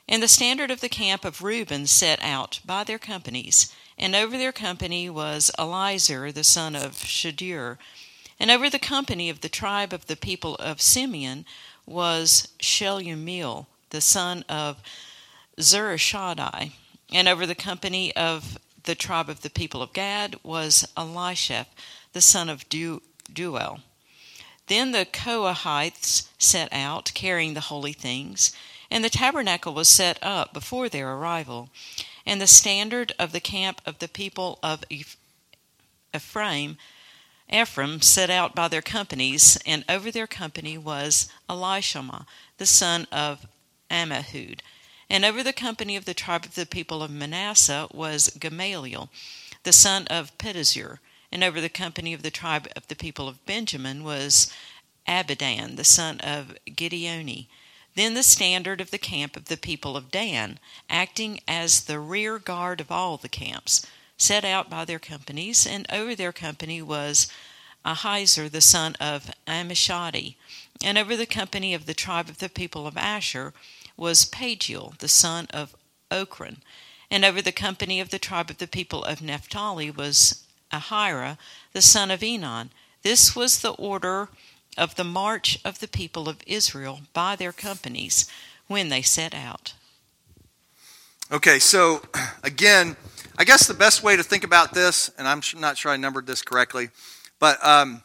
[0.09, 3.73] And the standard of the camp of Reuben set out by their companies.
[3.99, 7.79] And over their company was Elizur the son of Shedeur,
[8.41, 11.45] And over the company of the tribe of the people of Simeon
[11.85, 14.83] was Shelumiel the son of
[15.59, 16.73] Zurishaddai,
[17.13, 21.67] and over the company of the tribe of the people of Gad was Eliasaph,
[22.13, 23.81] the son of du- Deuel.
[24.67, 28.53] Then the Kohathites set out, carrying the holy things,
[28.91, 31.69] and the tabernacle was set up before their arrival.
[32.27, 34.85] And the standard of the camp of the people of
[36.15, 36.77] Ephraim,
[37.51, 42.27] Ephraim set out by their companies, and over their company was Elishama,
[42.59, 43.47] the son of
[43.91, 44.61] Ammihud.
[45.11, 49.09] And over the company of the tribe of the people of Manasseh was Gamaliel,
[49.63, 50.99] the son of Pedahzur.
[51.33, 54.53] And over the company of the tribe of the people of Benjamin was
[55.07, 57.47] Abidan, the son of Gideoni.
[57.99, 62.39] Then the standard of the camp of the people of Dan, acting as the rear
[62.39, 63.85] guard of all the camps,
[64.17, 67.27] set out by their companies, and over their company was
[67.85, 70.37] Ahiezer the son of Ammishaddai.
[70.81, 73.53] And over the company of the tribe of the people of Asher
[73.97, 75.75] was Pagiel, the son of
[76.09, 76.59] Ochran.
[77.11, 81.37] And over the company of the tribe of the people of Naphtali was Ahira,
[81.73, 82.69] the son of Enan.
[83.03, 84.29] This was the order
[84.79, 88.31] of the march of the people of Israel by their companies
[88.67, 89.75] when they set out.
[91.31, 92.03] Okay, so
[92.43, 92.97] again,
[93.37, 96.27] I guess the best way to think about this, and I'm not sure I numbered
[96.27, 96.89] this correctly,
[97.39, 98.03] but um,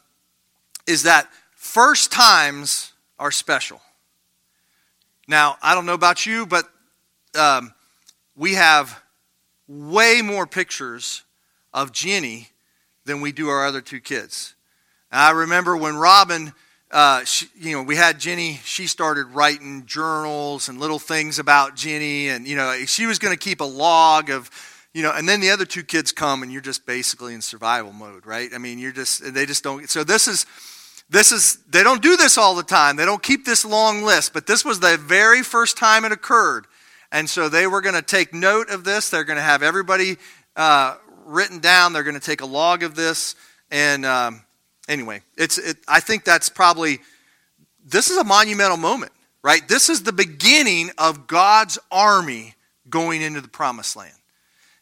[0.86, 3.80] is that first times are special.
[5.26, 6.68] Now, I don't know about you, but
[7.38, 7.72] um,
[8.36, 9.02] we have
[9.66, 11.22] way more pictures
[11.72, 12.48] of Jenny
[13.06, 14.54] than we do our other two kids.
[15.10, 16.52] And I remember when Robin,
[16.94, 21.74] uh, she, you know, we had Jenny, she started writing journals and little things about
[21.74, 24.48] Jenny, and, you know, she was going to keep a log of,
[24.92, 27.92] you know, and then the other two kids come and you're just basically in survival
[27.92, 28.48] mode, right?
[28.54, 30.46] I mean, you're just, they just don't, so this is,
[31.10, 32.94] this is, they don't do this all the time.
[32.94, 36.68] They don't keep this long list, but this was the very first time it occurred.
[37.10, 39.10] And so they were going to take note of this.
[39.10, 40.16] They're going to have everybody
[40.54, 41.92] uh, written down.
[41.92, 43.34] They're going to take a log of this.
[43.72, 44.43] And um,
[44.88, 46.98] anyway, it's, it, I think that's probably,
[47.84, 49.66] this is a monumental moment, right?
[49.68, 52.54] This is the beginning of God's army
[52.88, 54.14] going into the promised land.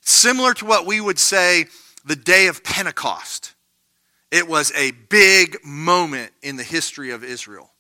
[0.01, 1.67] Similar to what we would say
[2.05, 3.55] the day of Pentecost.
[4.31, 7.71] It was a big moment in the history of Israel.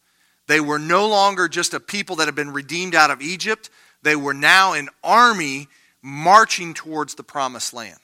[0.46, 3.70] They were no longer just a people that had been redeemed out of Egypt,
[4.02, 5.68] they were now an army
[6.02, 7.98] marching towards the promised land.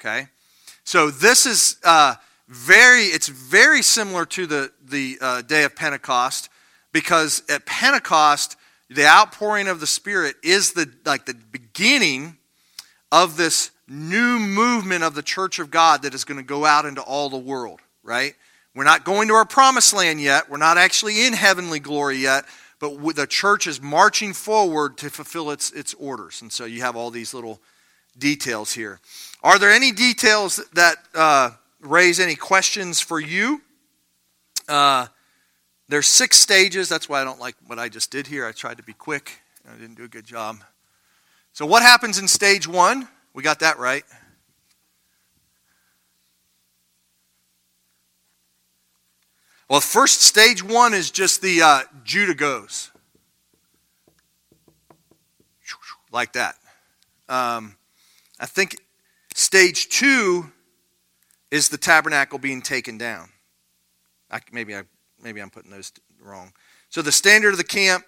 [0.00, 0.28] Okay?
[0.84, 2.14] So this is uh,
[2.50, 6.50] very, it's very similar to the, the uh, day of Pentecost
[6.92, 8.56] because at Pentecost,
[8.88, 12.38] the outpouring of the Spirit is the, like the beginning
[13.12, 16.86] of this new movement of the church of God that is going to go out
[16.86, 18.34] into all the world, right?
[18.74, 20.50] We're not going to our promised land yet.
[20.50, 22.46] We're not actually in heavenly glory yet,
[22.80, 26.42] but the church is marching forward to fulfill its, its orders.
[26.42, 27.60] And so you have all these little
[28.18, 28.98] details here.
[29.40, 31.50] Are there any details that uh,
[31.80, 33.62] raise any questions for you?
[34.68, 35.06] Uh,
[35.88, 36.88] there's six stages.
[36.88, 38.46] That's why I don't like what I just did here.
[38.46, 39.40] I tried to be quick.
[39.68, 40.58] I didn't do a good job.
[41.52, 43.08] So, what happens in stage one?
[43.34, 44.04] We got that right.
[49.68, 52.90] Well, first stage one is just the uh, Judah goes.
[56.12, 56.56] Like that.
[57.28, 57.76] Um,
[58.40, 58.78] I think
[59.34, 60.50] stage two
[61.50, 63.28] is the tabernacle being taken down.
[64.30, 64.82] I, maybe, I,
[65.22, 66.52] maybe I'm putting those wrong.
[66.88, 68.04] So the standard of the camp,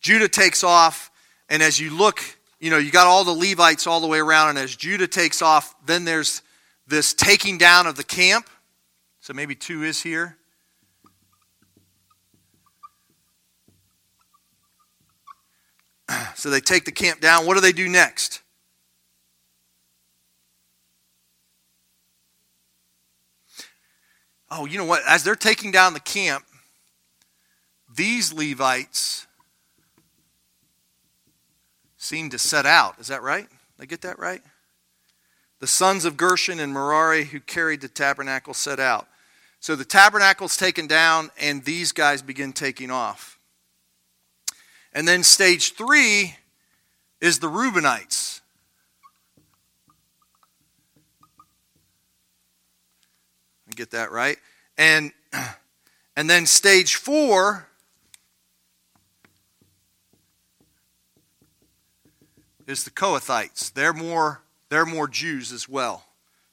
[0.00, 1.10] Judah takes off,
[1.48, 2.20] and as you look
[2.64, 5.42] you know, you got all the Levites all the way around, and as Judah takes
[5.42, 6.40] off, then there's
[6.86, 8.48] this taking down of the camp.
[9.20, 10.38] So maybe two is here.
[16.36, 17.46] So they take the camp down.
[17.46, 18.40] What do they do next?
[24.56, 25.02] Oh, you know what?
[25.08, 26.44] As they're taking down the camp,
[27.92, 29.26] these Levites
[31.96, 33.00] seem to set out.
[33.00, 33.48] Is that right?
[33.48, 34.42] Did I get that right?
[35.58, 39.08] The sons of Gershon and Merari who carried the tabernacle set out.
[39.58, 43.40] So the tabernacle's taken down, and these guys begin taking off.
[44.92, 46.36] And then stage three
[47.20, 48.33] is the Reubenites.
[53.74, 54.38] Get that right?
[54.78, 55.12] And
[56.16, 57.68] and then stage four
[62.66, 63.72] is the Kohathites.
[63.72, 66.04] They're more, they're more Jews as well.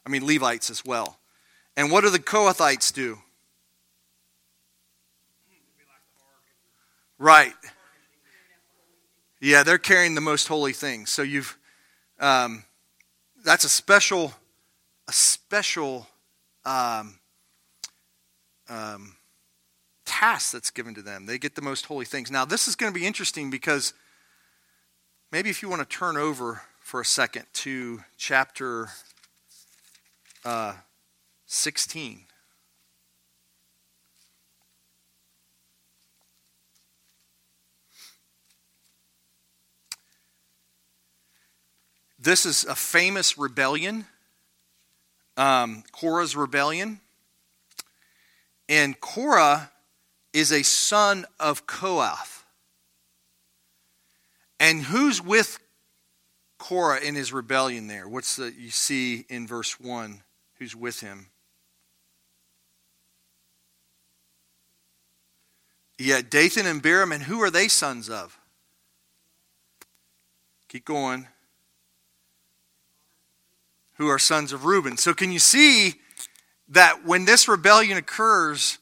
[0.06, 1.18] I mean, Levites as well.
[1.78, 3.20] And what do the Kohathites do?
[7.18, 7.54] Right.
[9.40, 11.10] Yeah, they're carrying the most holy things.
[11.10, 11.58] So you've,
[12.20, 12.64] um,
[13.44, 14.34] that's a special,
[15.08, 16.08] a special
[16.66, 17.20] um,
[18.70, 19.16] um,
[20.06, 21.26] task that's given to them.
[21.26, 22.32] They get the most holy things.
[22.32, 23.94] Now, this is going to be interesting because
[25.32, 28.90] Maybe if you want to turn over for a second to chapter
[30.44, 30.74] uh,
[31.46, 32.26] 16.
[42.20, 44.06] This is a famous rebellion,
[45.38, 47.00] um, Korah's rebellion.
[48.70, 49.72] And Korah
[50.34, 52.46] is a son of Kohath.
[54.60, 55.60] And who's with
[56.58, 58.08] Korah in his rebellion there?
[58.08, 60.22] What's the you see in verse 1
[60.60, 61.28] who's with him?
[65.98, 68.40] Yeah, Dathan and Abiram, and who are they sons of?
[70.68, 71.28] Keep going.
[74.02, 74.98] Who are sons of Reuben.
[74.98, 75.94] So can you see
[76.70, 78.80] that when this rebellion occurs,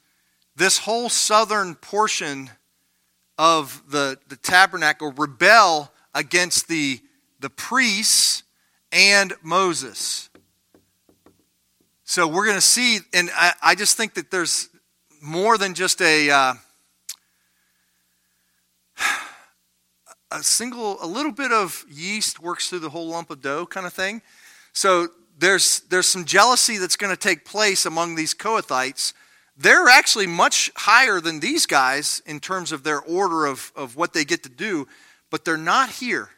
[0.56, 2.50] this whole southern portion
[3.38, 7.02] of the, the tabernacle rebel against the,
[7.42, 8.44] the priests
[8.94, 10.30] and Moses.
[12.06, 14.70] So we're going to see, and I, I, just think that there's
[15.22, 16.30] more than just a.
[16.32, 16.54] Uh,
[20.32, 23.86] a single, a little bit of yeast works through the whole lump of dough kind
[23.86, 24.22] of thing.
[24.74, 25.08] So
[25.38, 29.14] there's, there's some jealousy that's going to take place among these Kohathites.
[29.58, 34.14] They're actually much higher than these guys in terms of their order of, of what
[34.14, 34.88] they get to do,
[35.30, 36.30] but they're not here.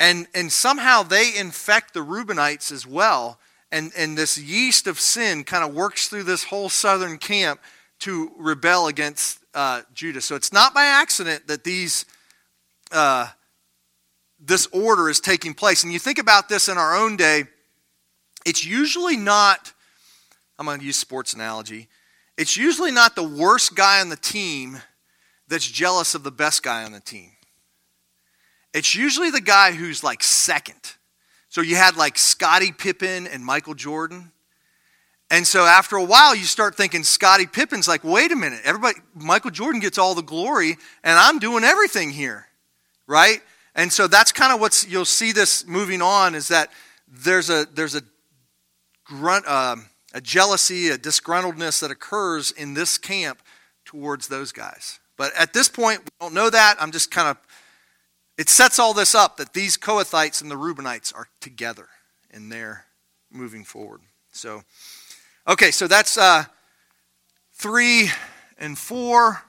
[0.00, 3.38] And, and somehow they infect the Reubenites as well.
[3.70, 7.60] And, and this yeast of sin kind of works through this whole southern camp
[8.00, 10.20] to rebel against uh, Judah.
[10.20, 12.04] So it's not by accident that these
[12.92, 13.28] uh,
[14.38, 15.84] this order is taking place.
[15.84, 17.44] And you think about this in our own day,
[18.44, 19.72] it's usually not,
[20.58, 21.88] I'm going to use sports analogy,
[22.36, 24.78] it's usually not the worst guy on the team
[25.48, 27.30] that's jealous of the best guy on the team.
[28.72, 30.94] It's usually the guy who's like second.
[31.48, 34.32] So you had like Scottie Pippen and Michael Jordan.
[35.30, 38.98] And so after a while, you start thinking Scottie Pippen's like, wait a minute, everybody,
[39.14, 42.48] Michael Jordan gets all the glory, and I'm doing everything here
[43.06, 43.40] right?
[43.74, 46.70] And so that's kind of what's you'll see this moving on is that
[47.08, 48.02] there's a there's a
[49.04, 53.40] grunt um, a jealousy, a disgruntledness that occurs in this camp
[53.84, 55.00] towards those guys.
[55.16, 56.76] But at this point, we don't know that.
[56.80, 57.36] I'm just kind of
[58.36, 61.88] it sets all this up that these Kohathites and the Reubenites are together
[62.32, 62.86] and they're
[63.30, 64.00] moving forward.
[64.32, 64.62] So,
[65.46, 66.44] okay, so that's uh,
[67.52, 68.10] three
[68.58, 69.42] and four,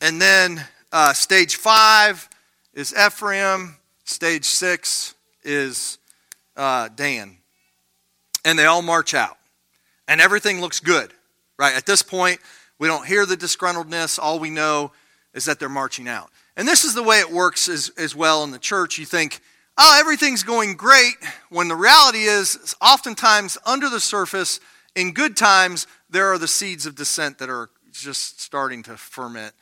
[0.00, 2.28] and then uh, stage five
[2.72, 3.76] is Ephraim.
[4.04, 5.98] Stage six is
[6.56, 7.38] uh, Dan.
[8.44, 9.36] And they all march out.
[10.06, 11.12] And everything looks good,
[11.58, 11.74] right?
[11.74, 12.40] At this point,
[12.78, 14.18] we don't hear the disgruntledness.
[14.18, 14.92] All we know
[15.32, 16.30] is that they're marching out.
[16.56, 18.98] And this is the way it works as, as well in the church.
[18.98, 19.40] You think,
[19.78, 21.14] oh, everything's going great,
[21.48, 24.60] when the reality is, oftentimes under the surface,
[24.94, 29.54] in good times, there are the seeds of dissent that are just starting to ferment.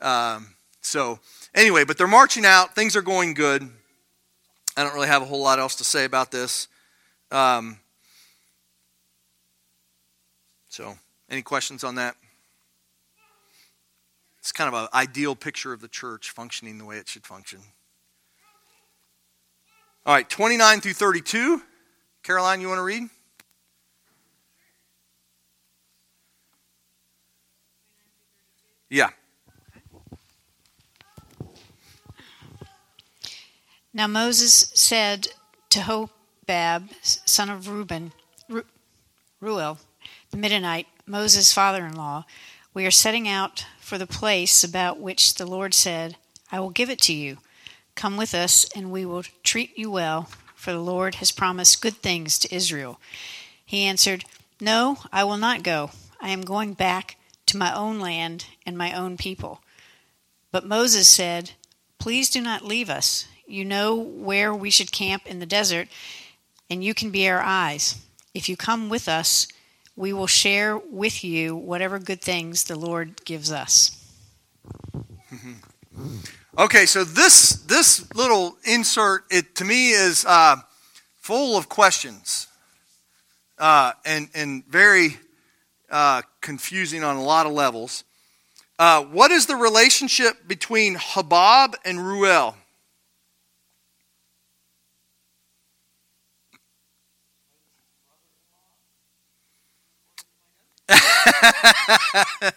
[0.00, 1.20] Um, so,
[1.54, 2.74] Anyway, but they're marching out.
[2.74, 3.68] Things are going good.
[4.76, 6.68] I don't really have a whole lot else to say about this.
[7.32, 7.78] Um,
[10.70, 10.96] so,
[11.28, 12.14] any questions on that?
[14.38, 17.58] It's kind of an ideal picture of the church functioning the way it should function.
[20.06, 21.60] All right, 29 through 32.
[22.22, 23.02] Caroline, you want to read?
[28.88, 29.10] Yeah.
[33.92, 35.26] Now Moses said
[35.70, 38.12] to Hobab, son of Reuben,
[39.40, 39.89] Reuel, the
[40.36, 42.24] Midianite, Moses' father in law,
[42.72, 46.16] We are setting out for the place about which the Lord said,
[46.52, 47.38] I will give it to you.
[47.96, 51.96] Come with us, and we will treat you well, for the Lord has promised good
[51.96, 53.00] things to Israel.
[53.66, 54.24] He answered,
[54.60, 55.90] No, I will not go.
[56.20, 57.16] I am going back
[57.46, 59.62] to my own land and my own people.
[60.52, 61.52] But Moses said,
[61.98, 63.26] Please do not leave us.
[63.48, 65.88] You know where we should camp in the desert,
[66.70, 68.00] and you can be our eyes.
[68.32, 69.48] If you come with us,
[69.96, 73.96] we will share with you whatever good things the Lord gives us.
[76.58, 80.56] Okay, so this this little insert it to me is uh,
[81.16, 82.48] full of questions
[83.58, 85.16] uh, and and very
[85.90, 88.04] uh, confusing on a lot of levels.
[88.78, 92.56] Uh, what is the relationship between Habab and Reuel?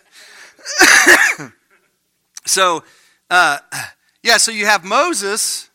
[2.45, 2.83] so,
[3.29, 3.59] uh,
[4.23, 5.69] yeah, so you have Moses,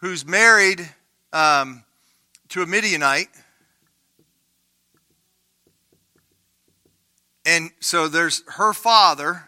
[0.00, 0.88] who's married
[1.32, 1.84] um,
[2.50, 3.28] to a Midianite.
[7.46, 9.44] And so there's her father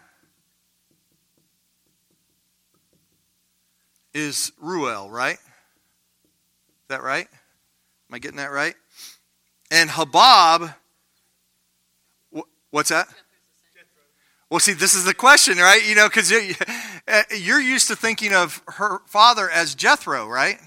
[4.13, 5.37] is Reuel, right?
[5.37, 7.27] Is that right?
[8.09, 8.75] Am I getting that right?
[9.69, 10.73] And Habab,
[12.71, 13.07] what's that?
[14.49, 15.85] Well, see, this is the question, right?
[15.85, 20.57] You know, because you're used to thinking of her father as Jethro, right?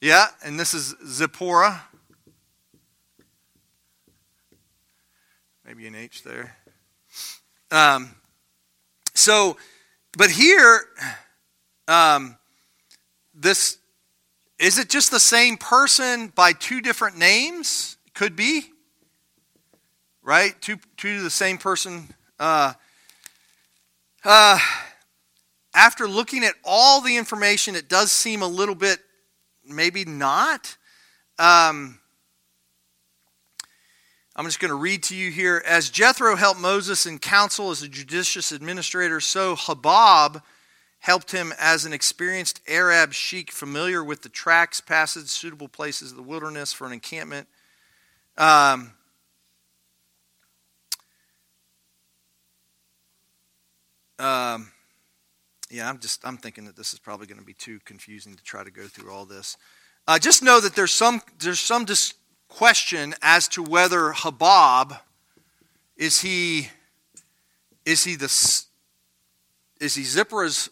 [0.00, 1.82] Yeah, and this is Zipporah.
[5.64, 6.56] Maybe an H there.
[7.72, 8.14] Um,
[9.14, 9.56] so,
[10.16, 10.80] but here,
[11.88, 12.36] um,
[13.34, 13.78] this
[14.62, 17.96] is it just the same person by two different names?
[18.14, 18.70] Could be.
[20.22, 20.54] right?
[20.60, 22.14] Two, two the same person.
[22.38, 22.74] Uh,
[24.24, 24.60] uh,
[25.74, 29.00] after looking at all the information, it does seem a little bit
[29.66, 30.76] maybe not.
[31.40, 31.98] Um,
[34.36, 35.60] I'm just going to read to you here.
[35.66, 40.40] As Jethro helped Moses in counsel as a judicious administrator, so Hobab
[41.02, 46.16] helped him as an experienced Arab sheik familiar with the tracks, passages, suitable places of
[46.16, 47.48] the wilderness for an encampment.
[48.38, 48.92] Um,
[54.20, 54.70] um,
[55.70, 58.44] yeah, I'm just I'm thinking that this is probably going to be too confusing to
[58.44, 59.56] try to go through all this.
[60.06, 62.14] Uh, just know that there's some there's some dis-
[62.46, 65.00] question as to whether Habab
[65.96, 66.68] is he
[67.84, 70.70] is he the is he Zipporah's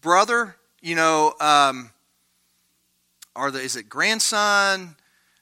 [0.00, 0.56] brother?
[0.80, 1.90] You know, um,
[3.34, 4.96] are the is it grandson?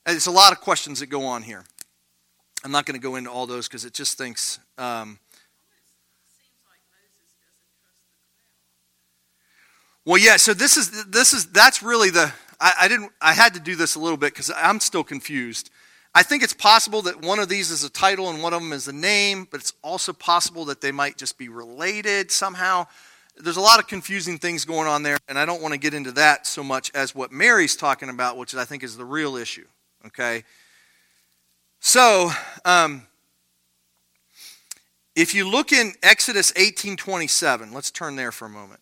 [0.06, 1.64] It's a lot of questions that go on here.
[2.64, 4.58] I'm not going to go into all those because it just thinks.
[4.78, 5.18] Um,
[10.04, 10.36] well, yeah.
[10.36, 13.12] So this is this is that's really the I, I didn't.
[13.20, 15.70] I had to do this a little bit because I'm still confused.
[16.14, 18.72] I think it's possible that one of these is a title and one of them
[18.72, 22.86] is a name, but it's also possible that they might just be related somehow.
[23.38, 25.92] There's a lot of confusing things going on there, and I don't want to get
[25.92, 29.36] into that so much as what Mary's talking about, which I think is the real
[29.36, 29.66] issue.
[30.06, 30.44] Okay?
[31.80, 32.30] So,
[32.64, 33.06] um,
[35.14, 38.80] if you look in Exodus 18:27, let's turn there for a moment.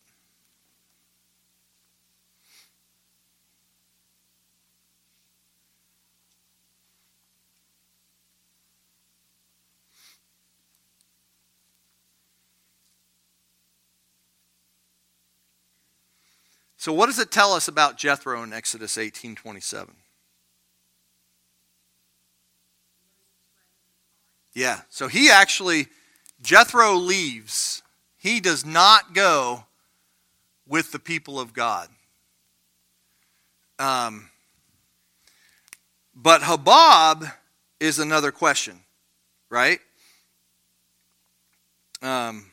[16.85, 19.97] So what does it tell us about Jethro in Exodus 18:27?
[24.53, 24.83] Yeah.
[24.91, 25.89] So he actually
[26.43, 27.83] Jethro leaves.
[28.19, 29.65] He does not go
[30.67, 31.89] with the people of God.
[33.79, 34.29] Um,
[36.15, 37.35] but Habab
[37.81, 38.85] is another question,
[39.49, 39.81] right?
[42.03, 42.53] Um,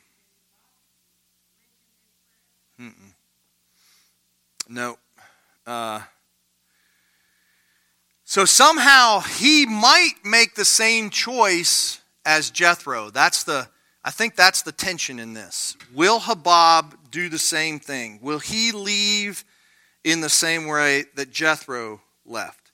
[4.72, 4.96] No.
[5.66, 6.00] Uh,
[8.24, 13.10] so somehow he might make the same choice as Jethro.
[13.10, 13.68] That's the
[14.02, 15.76] I think that's the tension in this.
[15.94, 18.18] Will Habab do the same thing?
[18.22, 19.44] Will he leave
[20.04, 22.72] in the same way that Jethro left?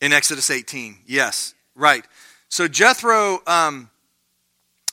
[0.00, 2.04] In Exodus 18, yes, right.
[2.52, 3.88] So Jethro, um,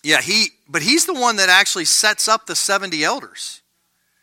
[0.01, 3.59] yeah, he, but he's the one that actually sets up the 70 elders.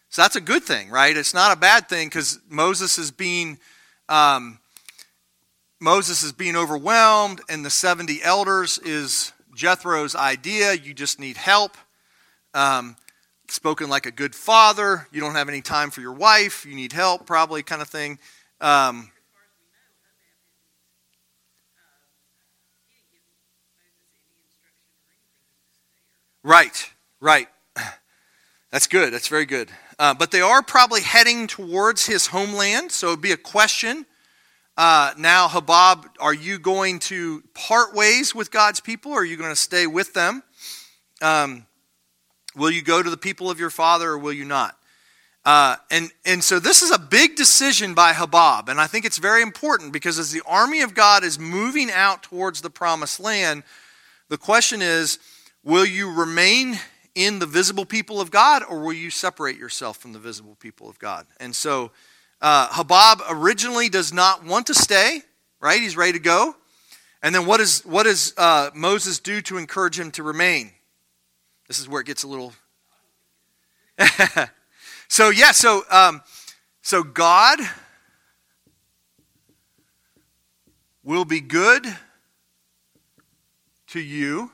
[0.08, 1.14] So that's a good thing, right?
[1.14, 3.58] It's not a bad thing because Moses is being,
[4.08, 4.58] um,
[5.80, 10.72] Moses is being overwhelmed, and the 70 elders is Jethro's idea.
[10.72, 11.76] You just need help.
[12.54, 12.96] Um,
[13.48, 15.08] spoken like a good father.
[15.12, 16.64] You don't have any time for your wife.
[16.64, 18.18] You need help, probably, kind of thing.
[18.62, 19.10] Um,
[26.46, 27.48] Right, right.
[28.70, 29.12] That's good.
[29.12, 29.68] That's very good.
[29.98, 34.06] Uh, but they are probably heading towards his homeland, so it'd be a question.
[34.76, 39.36] Uh, now, Habab, are you going to part ways with God's people, or are you
[39.36, 40.44] going to stay with them?
[41.20, 41.66] Um,
[42.54, 44.78] will you go to the people of your father, or will you not?
[45.44, 49.18] Uh, and, and so this is a big decision by Habab, and I think it's
[49.18, 53.64] very important because as the army of God is moving out towards the promised land,
[54.28, 55.18] the question is
[55.66, 56.78] Will you remain
[57.16, 60.88] in the visible people of God or will you separate yourself from the visible people
[60.88, 61.26] of God?
[61.40, 61.90] And so
[62.40, 65.22] uh, Habab originally does not want to stay,
[65.60, 65.80] right?
[65.80, 66.54] He's ready to go.
[67.20, 70.70] And then what, is, what does uh, Moses do to encourage him to remain?
[71.66, 72.52] This is where it gets a little.
[75.08, 76.22] so, yeah, so, um,
[76.80, 77.58] so God
[81.02, 81.84] will be good
[83.88, 84.52] to you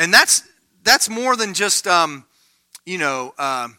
[0.00, 0.42] and that's
[0.82, 2.24] that's more than just um,
[2.86, 3.78] you know um,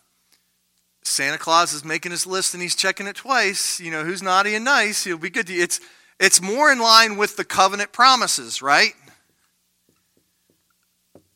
[1.03, 3.81] Santa Claus is making his list and he's checking it twice.
[3.81, 5.03] You know who's naughty and nice.
[5.03, 5.63] He'll be good to you.
[5.63, 5.81] It's
[6.19, 8.93] it's more in line with the covenant promises, right?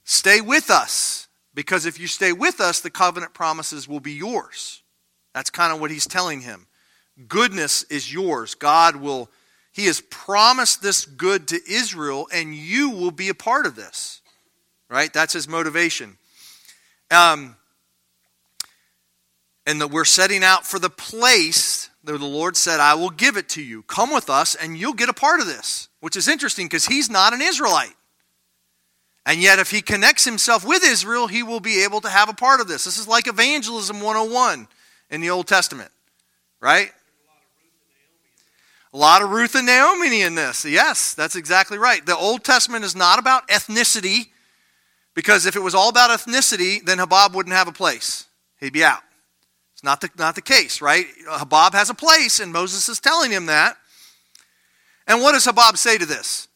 [0.04, 4.84] Stay with us because if you stay with us, the covenant promises will be yours.
[5.34, 6.68] That's kind of what he's telling him.
[7.28, 8.54] Goodness is yours.
[8.54, 9.32] God will.
[9.72, 14.22] He has promised this good to Israel, and you will be a part of this
[14.90, 15.12] right?
[15.12, 16.18] That's his motivation.
[17.12, 17.56] Um,
[19.68, 23.36] and that we're setting out for the place that the Lord said, I will give
[23.36, 23.84] it to you.
[23.84, 27.10] Come with us, and you'll get a part of this, which is interesting because he's
[27.10, 27.96] not an Israelite.
[29.26, 32.34] And yet, if he connects himself with Israel, he will be able to have a
[32.34, 32.86] part of this.
[32.86, 34.68] This is like evangelism 101
[35.10, 35.90] in the Old Testament,
[36.62, 36.92] right?
[38.94, 40.64] A lot of Ruth and Naomi in this.
[40.64, 42.06] Yes, that's exactly right.
[42.06, 44.28] The Old Testament is not about ethnicity,
[45.16, 48.28] because if it was all about ethnicity, then Habab wouldn't have a place.
[48.60, 49.02] He'd be out.
[49.74, 51.06] It's not the, not the case, right?
[51.28, 53.78] Habab has a place, and Moses is telling him that.
[55.08, 56.48] And what does Habab say to this?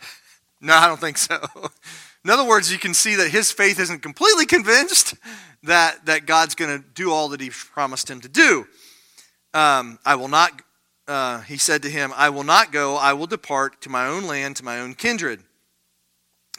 [0.60, 1.38] no, I don't think so.
[2.24, 5.14] In other words, you can see that his faith isn't completely convinced
[5.62, 8.66] that, that God's going to do all that he promised him to do.
[9.54, 10.60] Um, I will not,
[11.08, 14.24] uh, he said to him, I will not go, I will depart to my own
[14.24, 15.42] land, to my own kindred.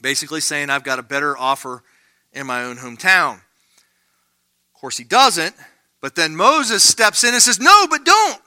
[0.02, 1.84] Basically saying, I've got a better offer
[2.34, 3.36] in my own hometown.
[3.36, 5.56] Of course, he doesn't,
[6.02, 8.41] but then Moses steps in and says, No, but don't.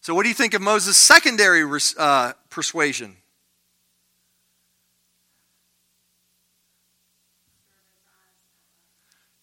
[0.00, 1.64] So, what do you think of Moses' secondary
[1.98, 3.16] uh, persuasion?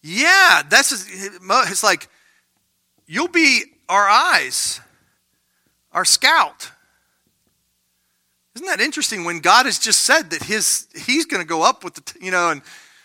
[0.02, 2.08] Yeah, that's it's like
[3.06, 4.80] you'll be our eyes,
[5.94, 6.70] our scout.
[8.54, 11.82] Isn't that interesting when God has just said that his he's going to go up
[11.82, 12.62] with the you know and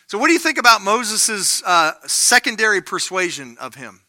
[0.08, 4.02] so what do you think about Moses' uh, secondary persuasion of him?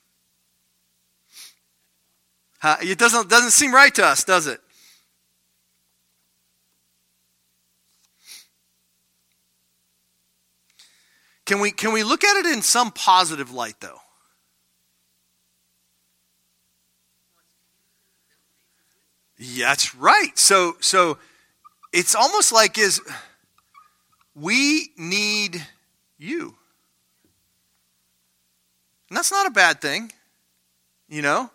[2.63, 4.61] Uh, it doesn't doesn't seem right to us, does it?
[11.51, 13.99] Can we, can we look at it in some positive light, though?
[19.41, 20.39] That's right.
[20.39, 21.17] So, so
[21.93, 23.01] it's almost like is
[24.35, 25.67] we need
[26.19, 26.55] you.
[29.09, 30.13] And that's not a bad thing,
[31.09, 31.51] you know?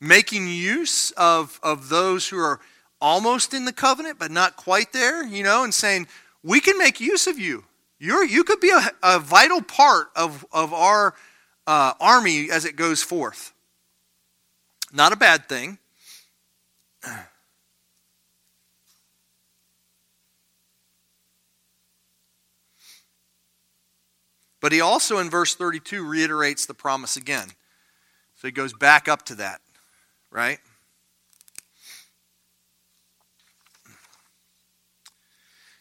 [0.00, 2.58] Making use of, of those who are
[3.00, 6.08] almost in the covenant but not quite there, you know, and saying,
[6.42, 7.64] we can make use of you.
[7.98, 11.14] You're, you could be a, a vital part of, of our
[11.66, 13.52] uh, army as it goes forth.
[14.92, 15.78] Not a bad thing.
[24.58, 27.50] But he also, in verse 32, reiterates the promise again.
[28.34, 29.60] So he goes back up to that,
[30.32, 30.58] right?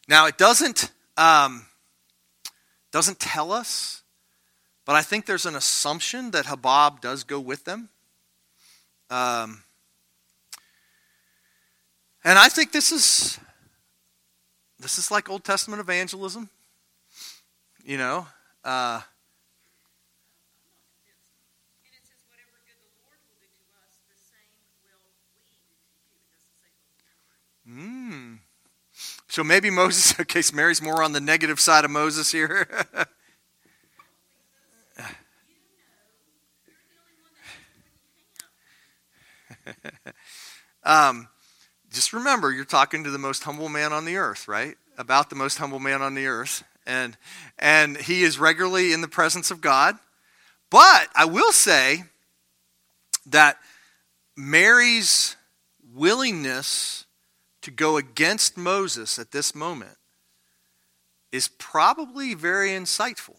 [0.07, 0.91] Now, it doesn't.
[1.17, 1.65] Um,
[2.95, 4.03] doesn't tell us,
[4.85, 7.89] but I think there's an assumption that Habab does go with them.
[9.09, 9.64] Um,
[12.25, 13.39] and I think this is
[14.79, 16.49] this is like Old Testament evangelism.
[17.85, 18.27] You know,
[18.63, 19.01] uh,
[27.67, 28.35] Hmm.
[29.27, 32.67] So maybe Moses, okay, so Mary's more on the negative side of Moses here.
[40.83, 41.27] um,
[41.95, 44.75] just remember, you're talking to the most humble man on the earth, right?
[44.97, 46.63] About the most humble man on the earth.
[46.85, 47.17] And,
[47.57, 49.97] and he is regularly in the presence of God.
[50.69, 52.03] But I will say
[53.27, 53.57] that
[54.35, 55.37] Mary's
[55.93, 57.05] willingness
[57.61, 59.97] to go against Moses at this moment
[61.31, 63.37] is probably very insightful.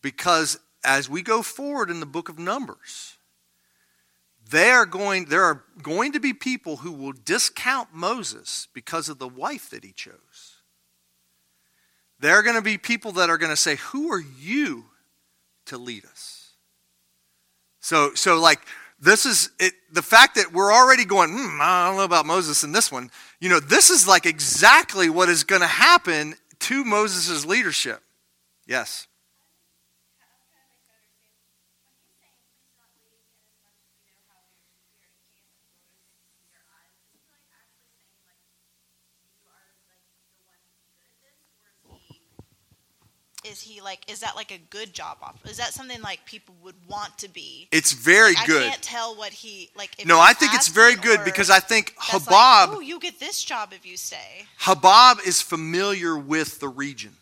[0.00, 3.18] Because as we go forward in the book of Numbers,
[4.50, 9.18] they are going, there are going to be people who will discount Moses because of
[9.18, 10.56] the wife that he chose.
[12.20, 14.84] There are going to be people that are going to say, Who are you
[15.66, 16.52] to lead us?
[17.80, 18.60] So, so like,
[18.98, 22.64] this is it, the fact that we're already going, hmm, I don't know about Moses
[22.64, 23.10] in this one.
[23.40, 28.02] You know, this is like exactly what is going to happen to Moses' leadership.
[28.66, 29.06] Yes.
[43.46, 46.54] Is he like is that like a good job offer is that something like people
[46.62, 47.68] would want to be?
[47.72, 48.62] It's very like, good.
[48.62, 51.94] i can't tell what he like no i think it's very good because i think
[51.98, 54.46] habab like, oh you get this job if you stay.
[54.60, 57.12] Habab is familiar with the region.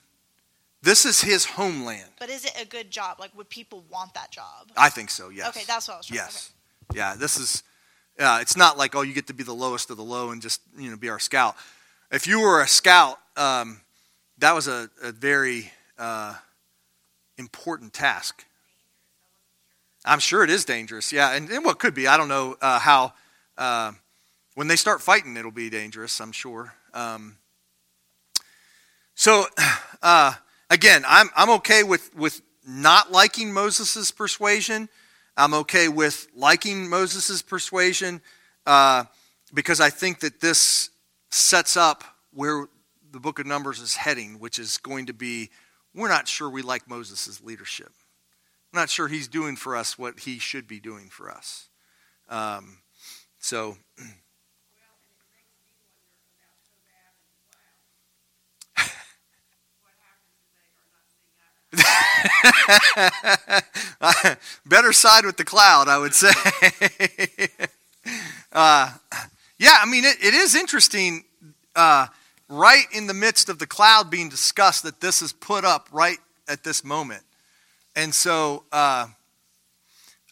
[0.82, 2.10] This is his homeland.
[2.18, 3.18] But is it a good job?
[3.18, 4.68] Like would people want that job?
[4.76, 5.48] I think so yes.
[5.48, 6.52] Okay that's what i was trying yes.
[6.90, 6.98] okay.
[6.98, 7.62] yeah this is
[8.18, 10.40] uh, it's not like oh you get to be the lowest of the low and
[10.40, 11.56] just you know be our scout.
[12.10, 13.80] If you were a scout um,
[14.38, 16.34] that was a, a very uh,
[17.38, 18.44] important task.
[20.04, 21.12] I'm sure it is dangerous.
[21.12, 22.06] Yeah, and, and what could be.
[22.06, 23.12] I don't know uh, how.
[23.56, 23.92] Uh,
[24.54, 26.74] when they start fighting, it'll be dangerous, I'm sure.
[26.92, 27.36] Um,
[29.14, 29.46] so,
[30.02, 30.34] uh,
[30.70, 34.88] again, I'm, I'm okay with, with not liking Moses' persuasion.
[35.36, 38.20] I'm okay with liking Moses' persuasion
[38.66, 39.04] uh,
[39.52, 40.90] because I think that this
[41.30, 42.68] sets up where
[43.12, 45.50] the book of Numbers is heading, which is going to be
[45.94, 47.92] we're not sure we like Moses' leadership.
[48.72, 51.68] Not sure he's doing for us what he should be doing for us.
[52.28, 52.78] Um,
[53.38, 53.76] so.
[64.66, 66.32] Better side with the cloud, I would say.
[68.52, 68.92] uh,
[69.58, 71.24] yeah, I mean, it, it is interesting,
[71.76, 72.06] uh,
[72.48, 76.18] right in the midst of the cloud being discussed, that this is put up right
[76.48, 77.22] at this moment.
[77.96, 79.06] And so uh,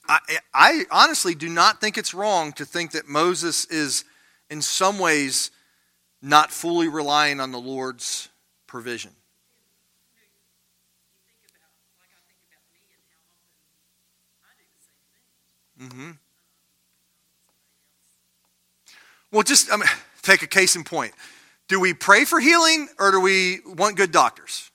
[0.09, 0.19] I,
[0.53, 4.05] I honestly do not think it's wrong to think that Moses is,
[4.51, 5.51] in some ways,
[6.21, 8.29] not fully relying on the Lord's
[8.67, 9.13] provision.
[15.81, 16.11] Mm-hmm.
[19.33, 19.89] Well, just I mean,
[20.23, 21.13] take a case in point.
[21.73, 24.71] Do we pray for healing or do we want good doctors?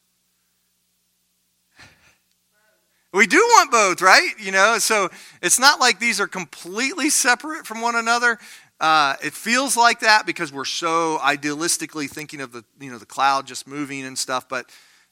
[3.14, 4.32] We do want both, right?
[4.40, 5.10] You know, so
[5.44, 8.40] it's not like these are completely separate from one another.
[8.80, 13.06] Uh, it feels like that because we're so idealistically thinking of the you know the
[13.06, 14.50] cloud just moving and stuff.
[14.50, 14.68] But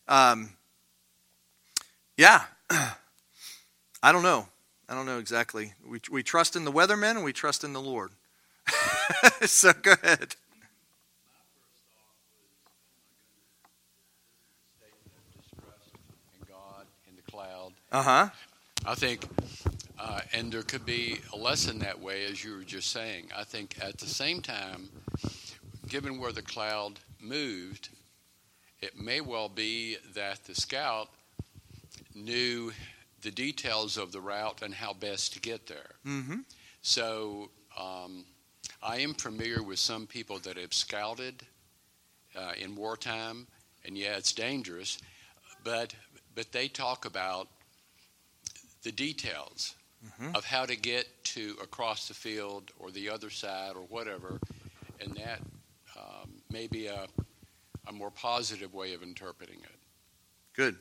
[0.07, 0.53] um,
[2.17, 4.47] yeah, I don't know.
[4.89, 5.73] I don't know exactly.
[5.87, 8.09] We, we trust in the weathermen and we trust in the Lord.
[9.45, 10.35] so go ahead.
[17.95, 18.29] Uh huh.
[18.85, 19.25] I think,
[19.97, 23.29] uh, and there could be a lesson that way, as you were just saying.
[23.33, 24.89] I think at the same time,
[25.87, 27.87] given where the cloud moved,
[28.81, 31.07] it may well be that the scout
[32.13, 32.73] knew
[33.21, 35.95] the details of the route and how best to get there.
[36.05, 36.39] Mm-hmm.
[36.81, 38.25] So um,
[38.83, 41.43] I am familiar with some people that have scouted
[42.35, 43.47] uh, in wartime,
[43.85, 44.97] and yeah, it's dangerous,
[45.63, 45.95] but
[46.35, 47.47] but they talk about
[48.85, 49.75] the details
[50.05, 50.35] mm-hmm.
[50.35, 54.39] of how to get to across the field or the other side or whatever,
[55.01, 55.41] and that
[55.97, 57.07] um, may be a,
[57.87, 59.79] a more positive way of interpreting it.
[60.55, 60.77] Good.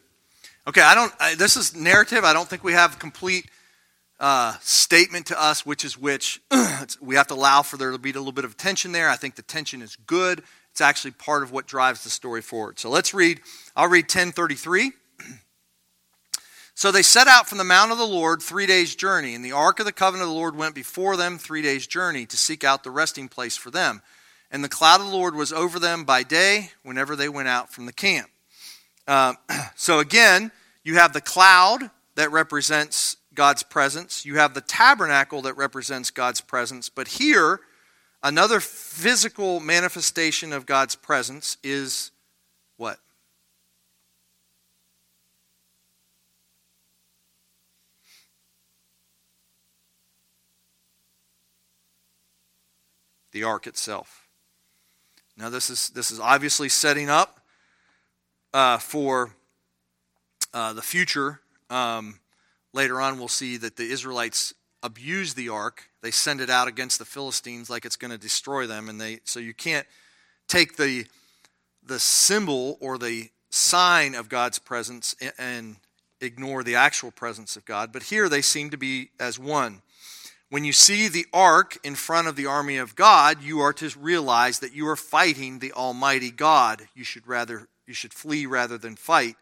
[0.69, 1.13] Okay, I don't.
[1.19, 2.25] I, this is narrative.
[2.25, 3.51] I don't think we have complete
[4.21, 6.41] uh, statement to us, which is which.
[7.01, 9.09] we have to allow for there to be a little bit of tension there.
[9.09, 10.43] I think the tension is good.
[10.71, 12.79] It's actually part of what drives the story forward.
[12.79, 13.41] So let's read.
[13.75, 14.93] I'll read ten thirty three.
[16.75, 19.53] So they set out from the mount of the Lord three days' journey, and the
[19.53, 22.65] ark of the covenant of the Lord went before them three days' journey to seek
[22.65, 24.03] out the resting place for them.
[24.51, 27.73] And the cloud of the Lord was over them by day whenever they went out
[27.73, 28.29] from the camp.
[29.07, 29.35] Uh,
[29.77, 30.51] so again,
[30.83, 36.41] you have the cloud that represents God's presence, you have the tabernacle that represents God's
[36.41, 37.61] presence, but here,
[38.23, 42.13] another physical manifestation of God's presence is
[42.77, 42.99] what?
[53.35, 54.29] The ark itself.
[55.37, 57.41] Now, this is, this is obviously setting up
[58.53, 59.33] uh, for
[60.55, 61.41] uh, the future.
[61.69, 62.21] Um,
[62.73, 64.55] later on, we'll see that the Israelites
[64.85, 65.91] abuse the ark.
[66.01, 69.19] They send it out against the Philistines like it's going to destroy them, and they
[69.25, 69.87] so you can't
[70.47, 71.07] take the
[71.85, 75.77] the symbol or the sign of God's presence and
[76.21, 77.93] ignore the actual presence of God.
[77.93, 79.83] But here they seem to be as one.
[80.55, 83.91] When you see the ark in front of the army of God, you are to
[83.99, 86.87] realize that you are fighting the Almighty God.
[86.95, 89.35] You should rather you should flee rather than fight.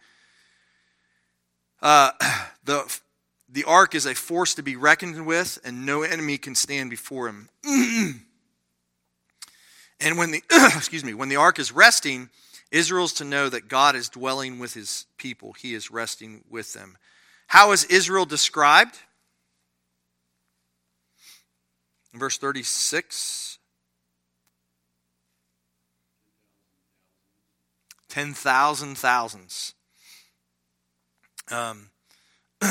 [1.82, 2.12] Uh,
[2.64, 2.98] the
[3.46, 7.28] the ark is a force to be reckoned with, and no enemy can stand before
[7.28, 7.50] him.
[10.00, 12.30] and when the excuse me, when the ark is resting,
[12.70, 15.52] Israel's to know that God is dwelling with his people.
[15.52, 16.96] He is resting with them.
[17.48, 18.96] How is Israel described?
[22.01, 23.58] In verse 36
[28.12, 29.72] 10,000 thousands.
[31.50, 31.88] Um,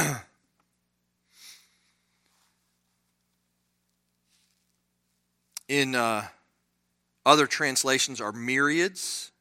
[5.68, 6.28] in uh,
[7.26, 9.32] other translations are myriads.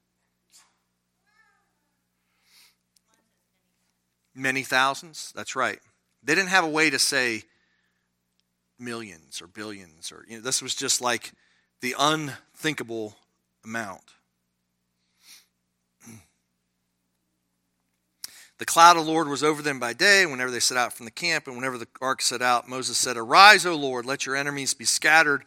[4.35, 5.35] Many thousands?
[5.37, 5.81] That's right.
[6.23, 7.43] They didn't have a way to say
[8.81, 11.33] millions or billions or you know, this was just like
[11.81, 13.17] the unthinkable
[13.65, 14.03] amount.
[18.59, 21.07] The cloud of the Lord was over them by day whenever they set out from
[21.07, 24.37] the camp, and whenever the ark set out, Moses said, Arise, O Lord, let your
[24.37, 25.45] enemies be scattered,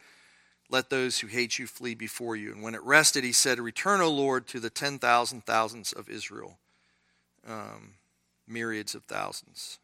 [0.68, 2.50] let those who hate you flee before you.
[2.50, 6.08] And when it rested, he said, Return, O Lord, to the ten thousand thousands of
[6.08, 6.58] Israel,
[7.46, 7.92] um,
[8.48, 9.78] myriads of thousands.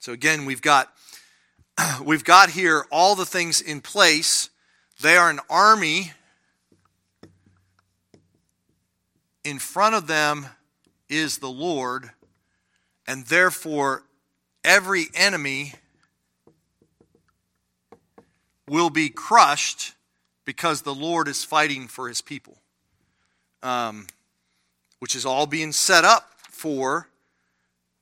[0.00, 0.90] So again, we've got
[2.04, 4.48] we've got here all the things in place.
[5.02, 6.12] They are an army.
[9.44, 10.46] In front of them
[11.10, 12.10] is the Lord,
[13.06, 14.04] and therefore
[14.64, 15.74] every enemy
[18.66, 19.92] will be crushed
[20.46, 22.56] because the Lord is fighting for his people,
[23.62, 24.06] um,
[24.98, 27.08] which is all being set up for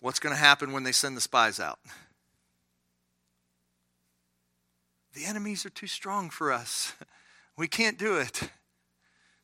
[0.00, 1.78] what's going to happen when they send the spies out.
[5.14, 6.92] The enemies are too strong for us.
[7.56, 8.50] We can't do it.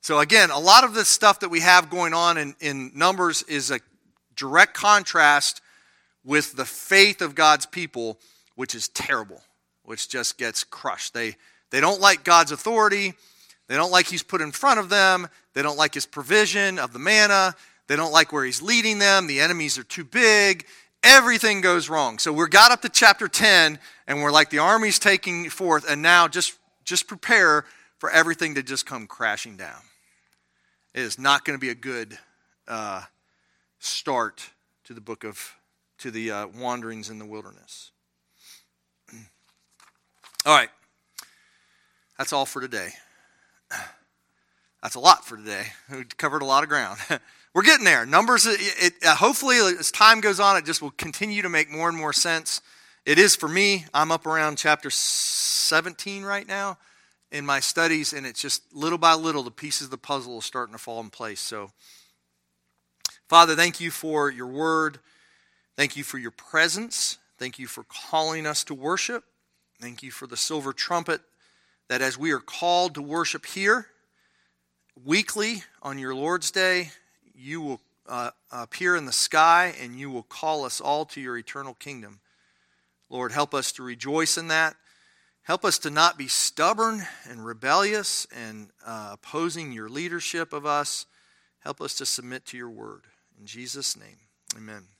[0.01, 3.43] So, again, a lot of this stuff that we have going on in, in Numbers
[3.45, 3.81] is a
[4.37, 5.61] direct contrast
[6.23, 8.21] with the faith of God's people,
[8.55, 9.43] which is terrible,
[9.83, 11.15] which just gets crushed.
[11.15, 11.37] They,
[11.71, 13.15] they don't like God's authority.
[13.67, 15.27] They don't like He's put in front of them.
[15.55, 17.57] They don't like His provision of the manna.
[17.87, 19.26] They don't like where He's leading them.
[19.26, 20.66] The enemies are too big.
[21.03, 22.18] Everything goes wrong.
[22.18, 26.01] So we're got up to chapter 10, and we're like the army's taking forth, and
[26.01, 26.55] now just,
[26.85, 27.66] just prepare
[27.99, 29.80] for everything to just come crashing down.
[30.95, 32.16] It is not going to be a good
[32.66, 33.03] uh,
[33.80, 34.51] start
[34.85, 35.55] to the book of,
[35.99, 37.91] to the uh, wanderings in the wilderness.
[40.47, 40.70] All right.
[42.18, 42.91] That's all for today.
[44.82, 45.64] That's a lot for today.
[45.91, 46.99] We covered a lot of ground.
[47.55, 48.05] We're getting there.
[48.05, 51.71] Numbers, it, it, uh, hopefully, as time goes on, it just will continue to make
[51.71, 52.61] more and more sense.
[53.07, 53.87] It is for me.
[53.95, 56.79] I'm up around chapter 17 right now
[57.31, 60.43] in my studies, and it's just little by little the pieces of the puzzle are
[60.43, 61.39] starting to fall in place.
[61.39, 61.71] So,
[63.29, 64.99] Father, thank you for your word.
[65.77, 67.19] Thank you for your presence.
[67.39, 69.23] Thank you for calling us to worship.
[69.81, 71.21] Thank you for the silver trumpet
[71.89, 73.87] that as we are called to worship here
[75.05, 76.91] weekly on your Lord's Day,
[77.35, 81.37] you will uh, appear in the sky and you will call us all to your
[81.37, 82.20] eternal kingdom.
[83.11, 84.76] Lord, help us to rejoice in that.
[85.43, 91.07] Help us to not be stubborn and rebellious and uh, opposing your leadership of us.
[91.61, 93.03] Help us to submit to your word.
[93.39, 94.18] In Jesus' name,
[94.57, 94.94] amen.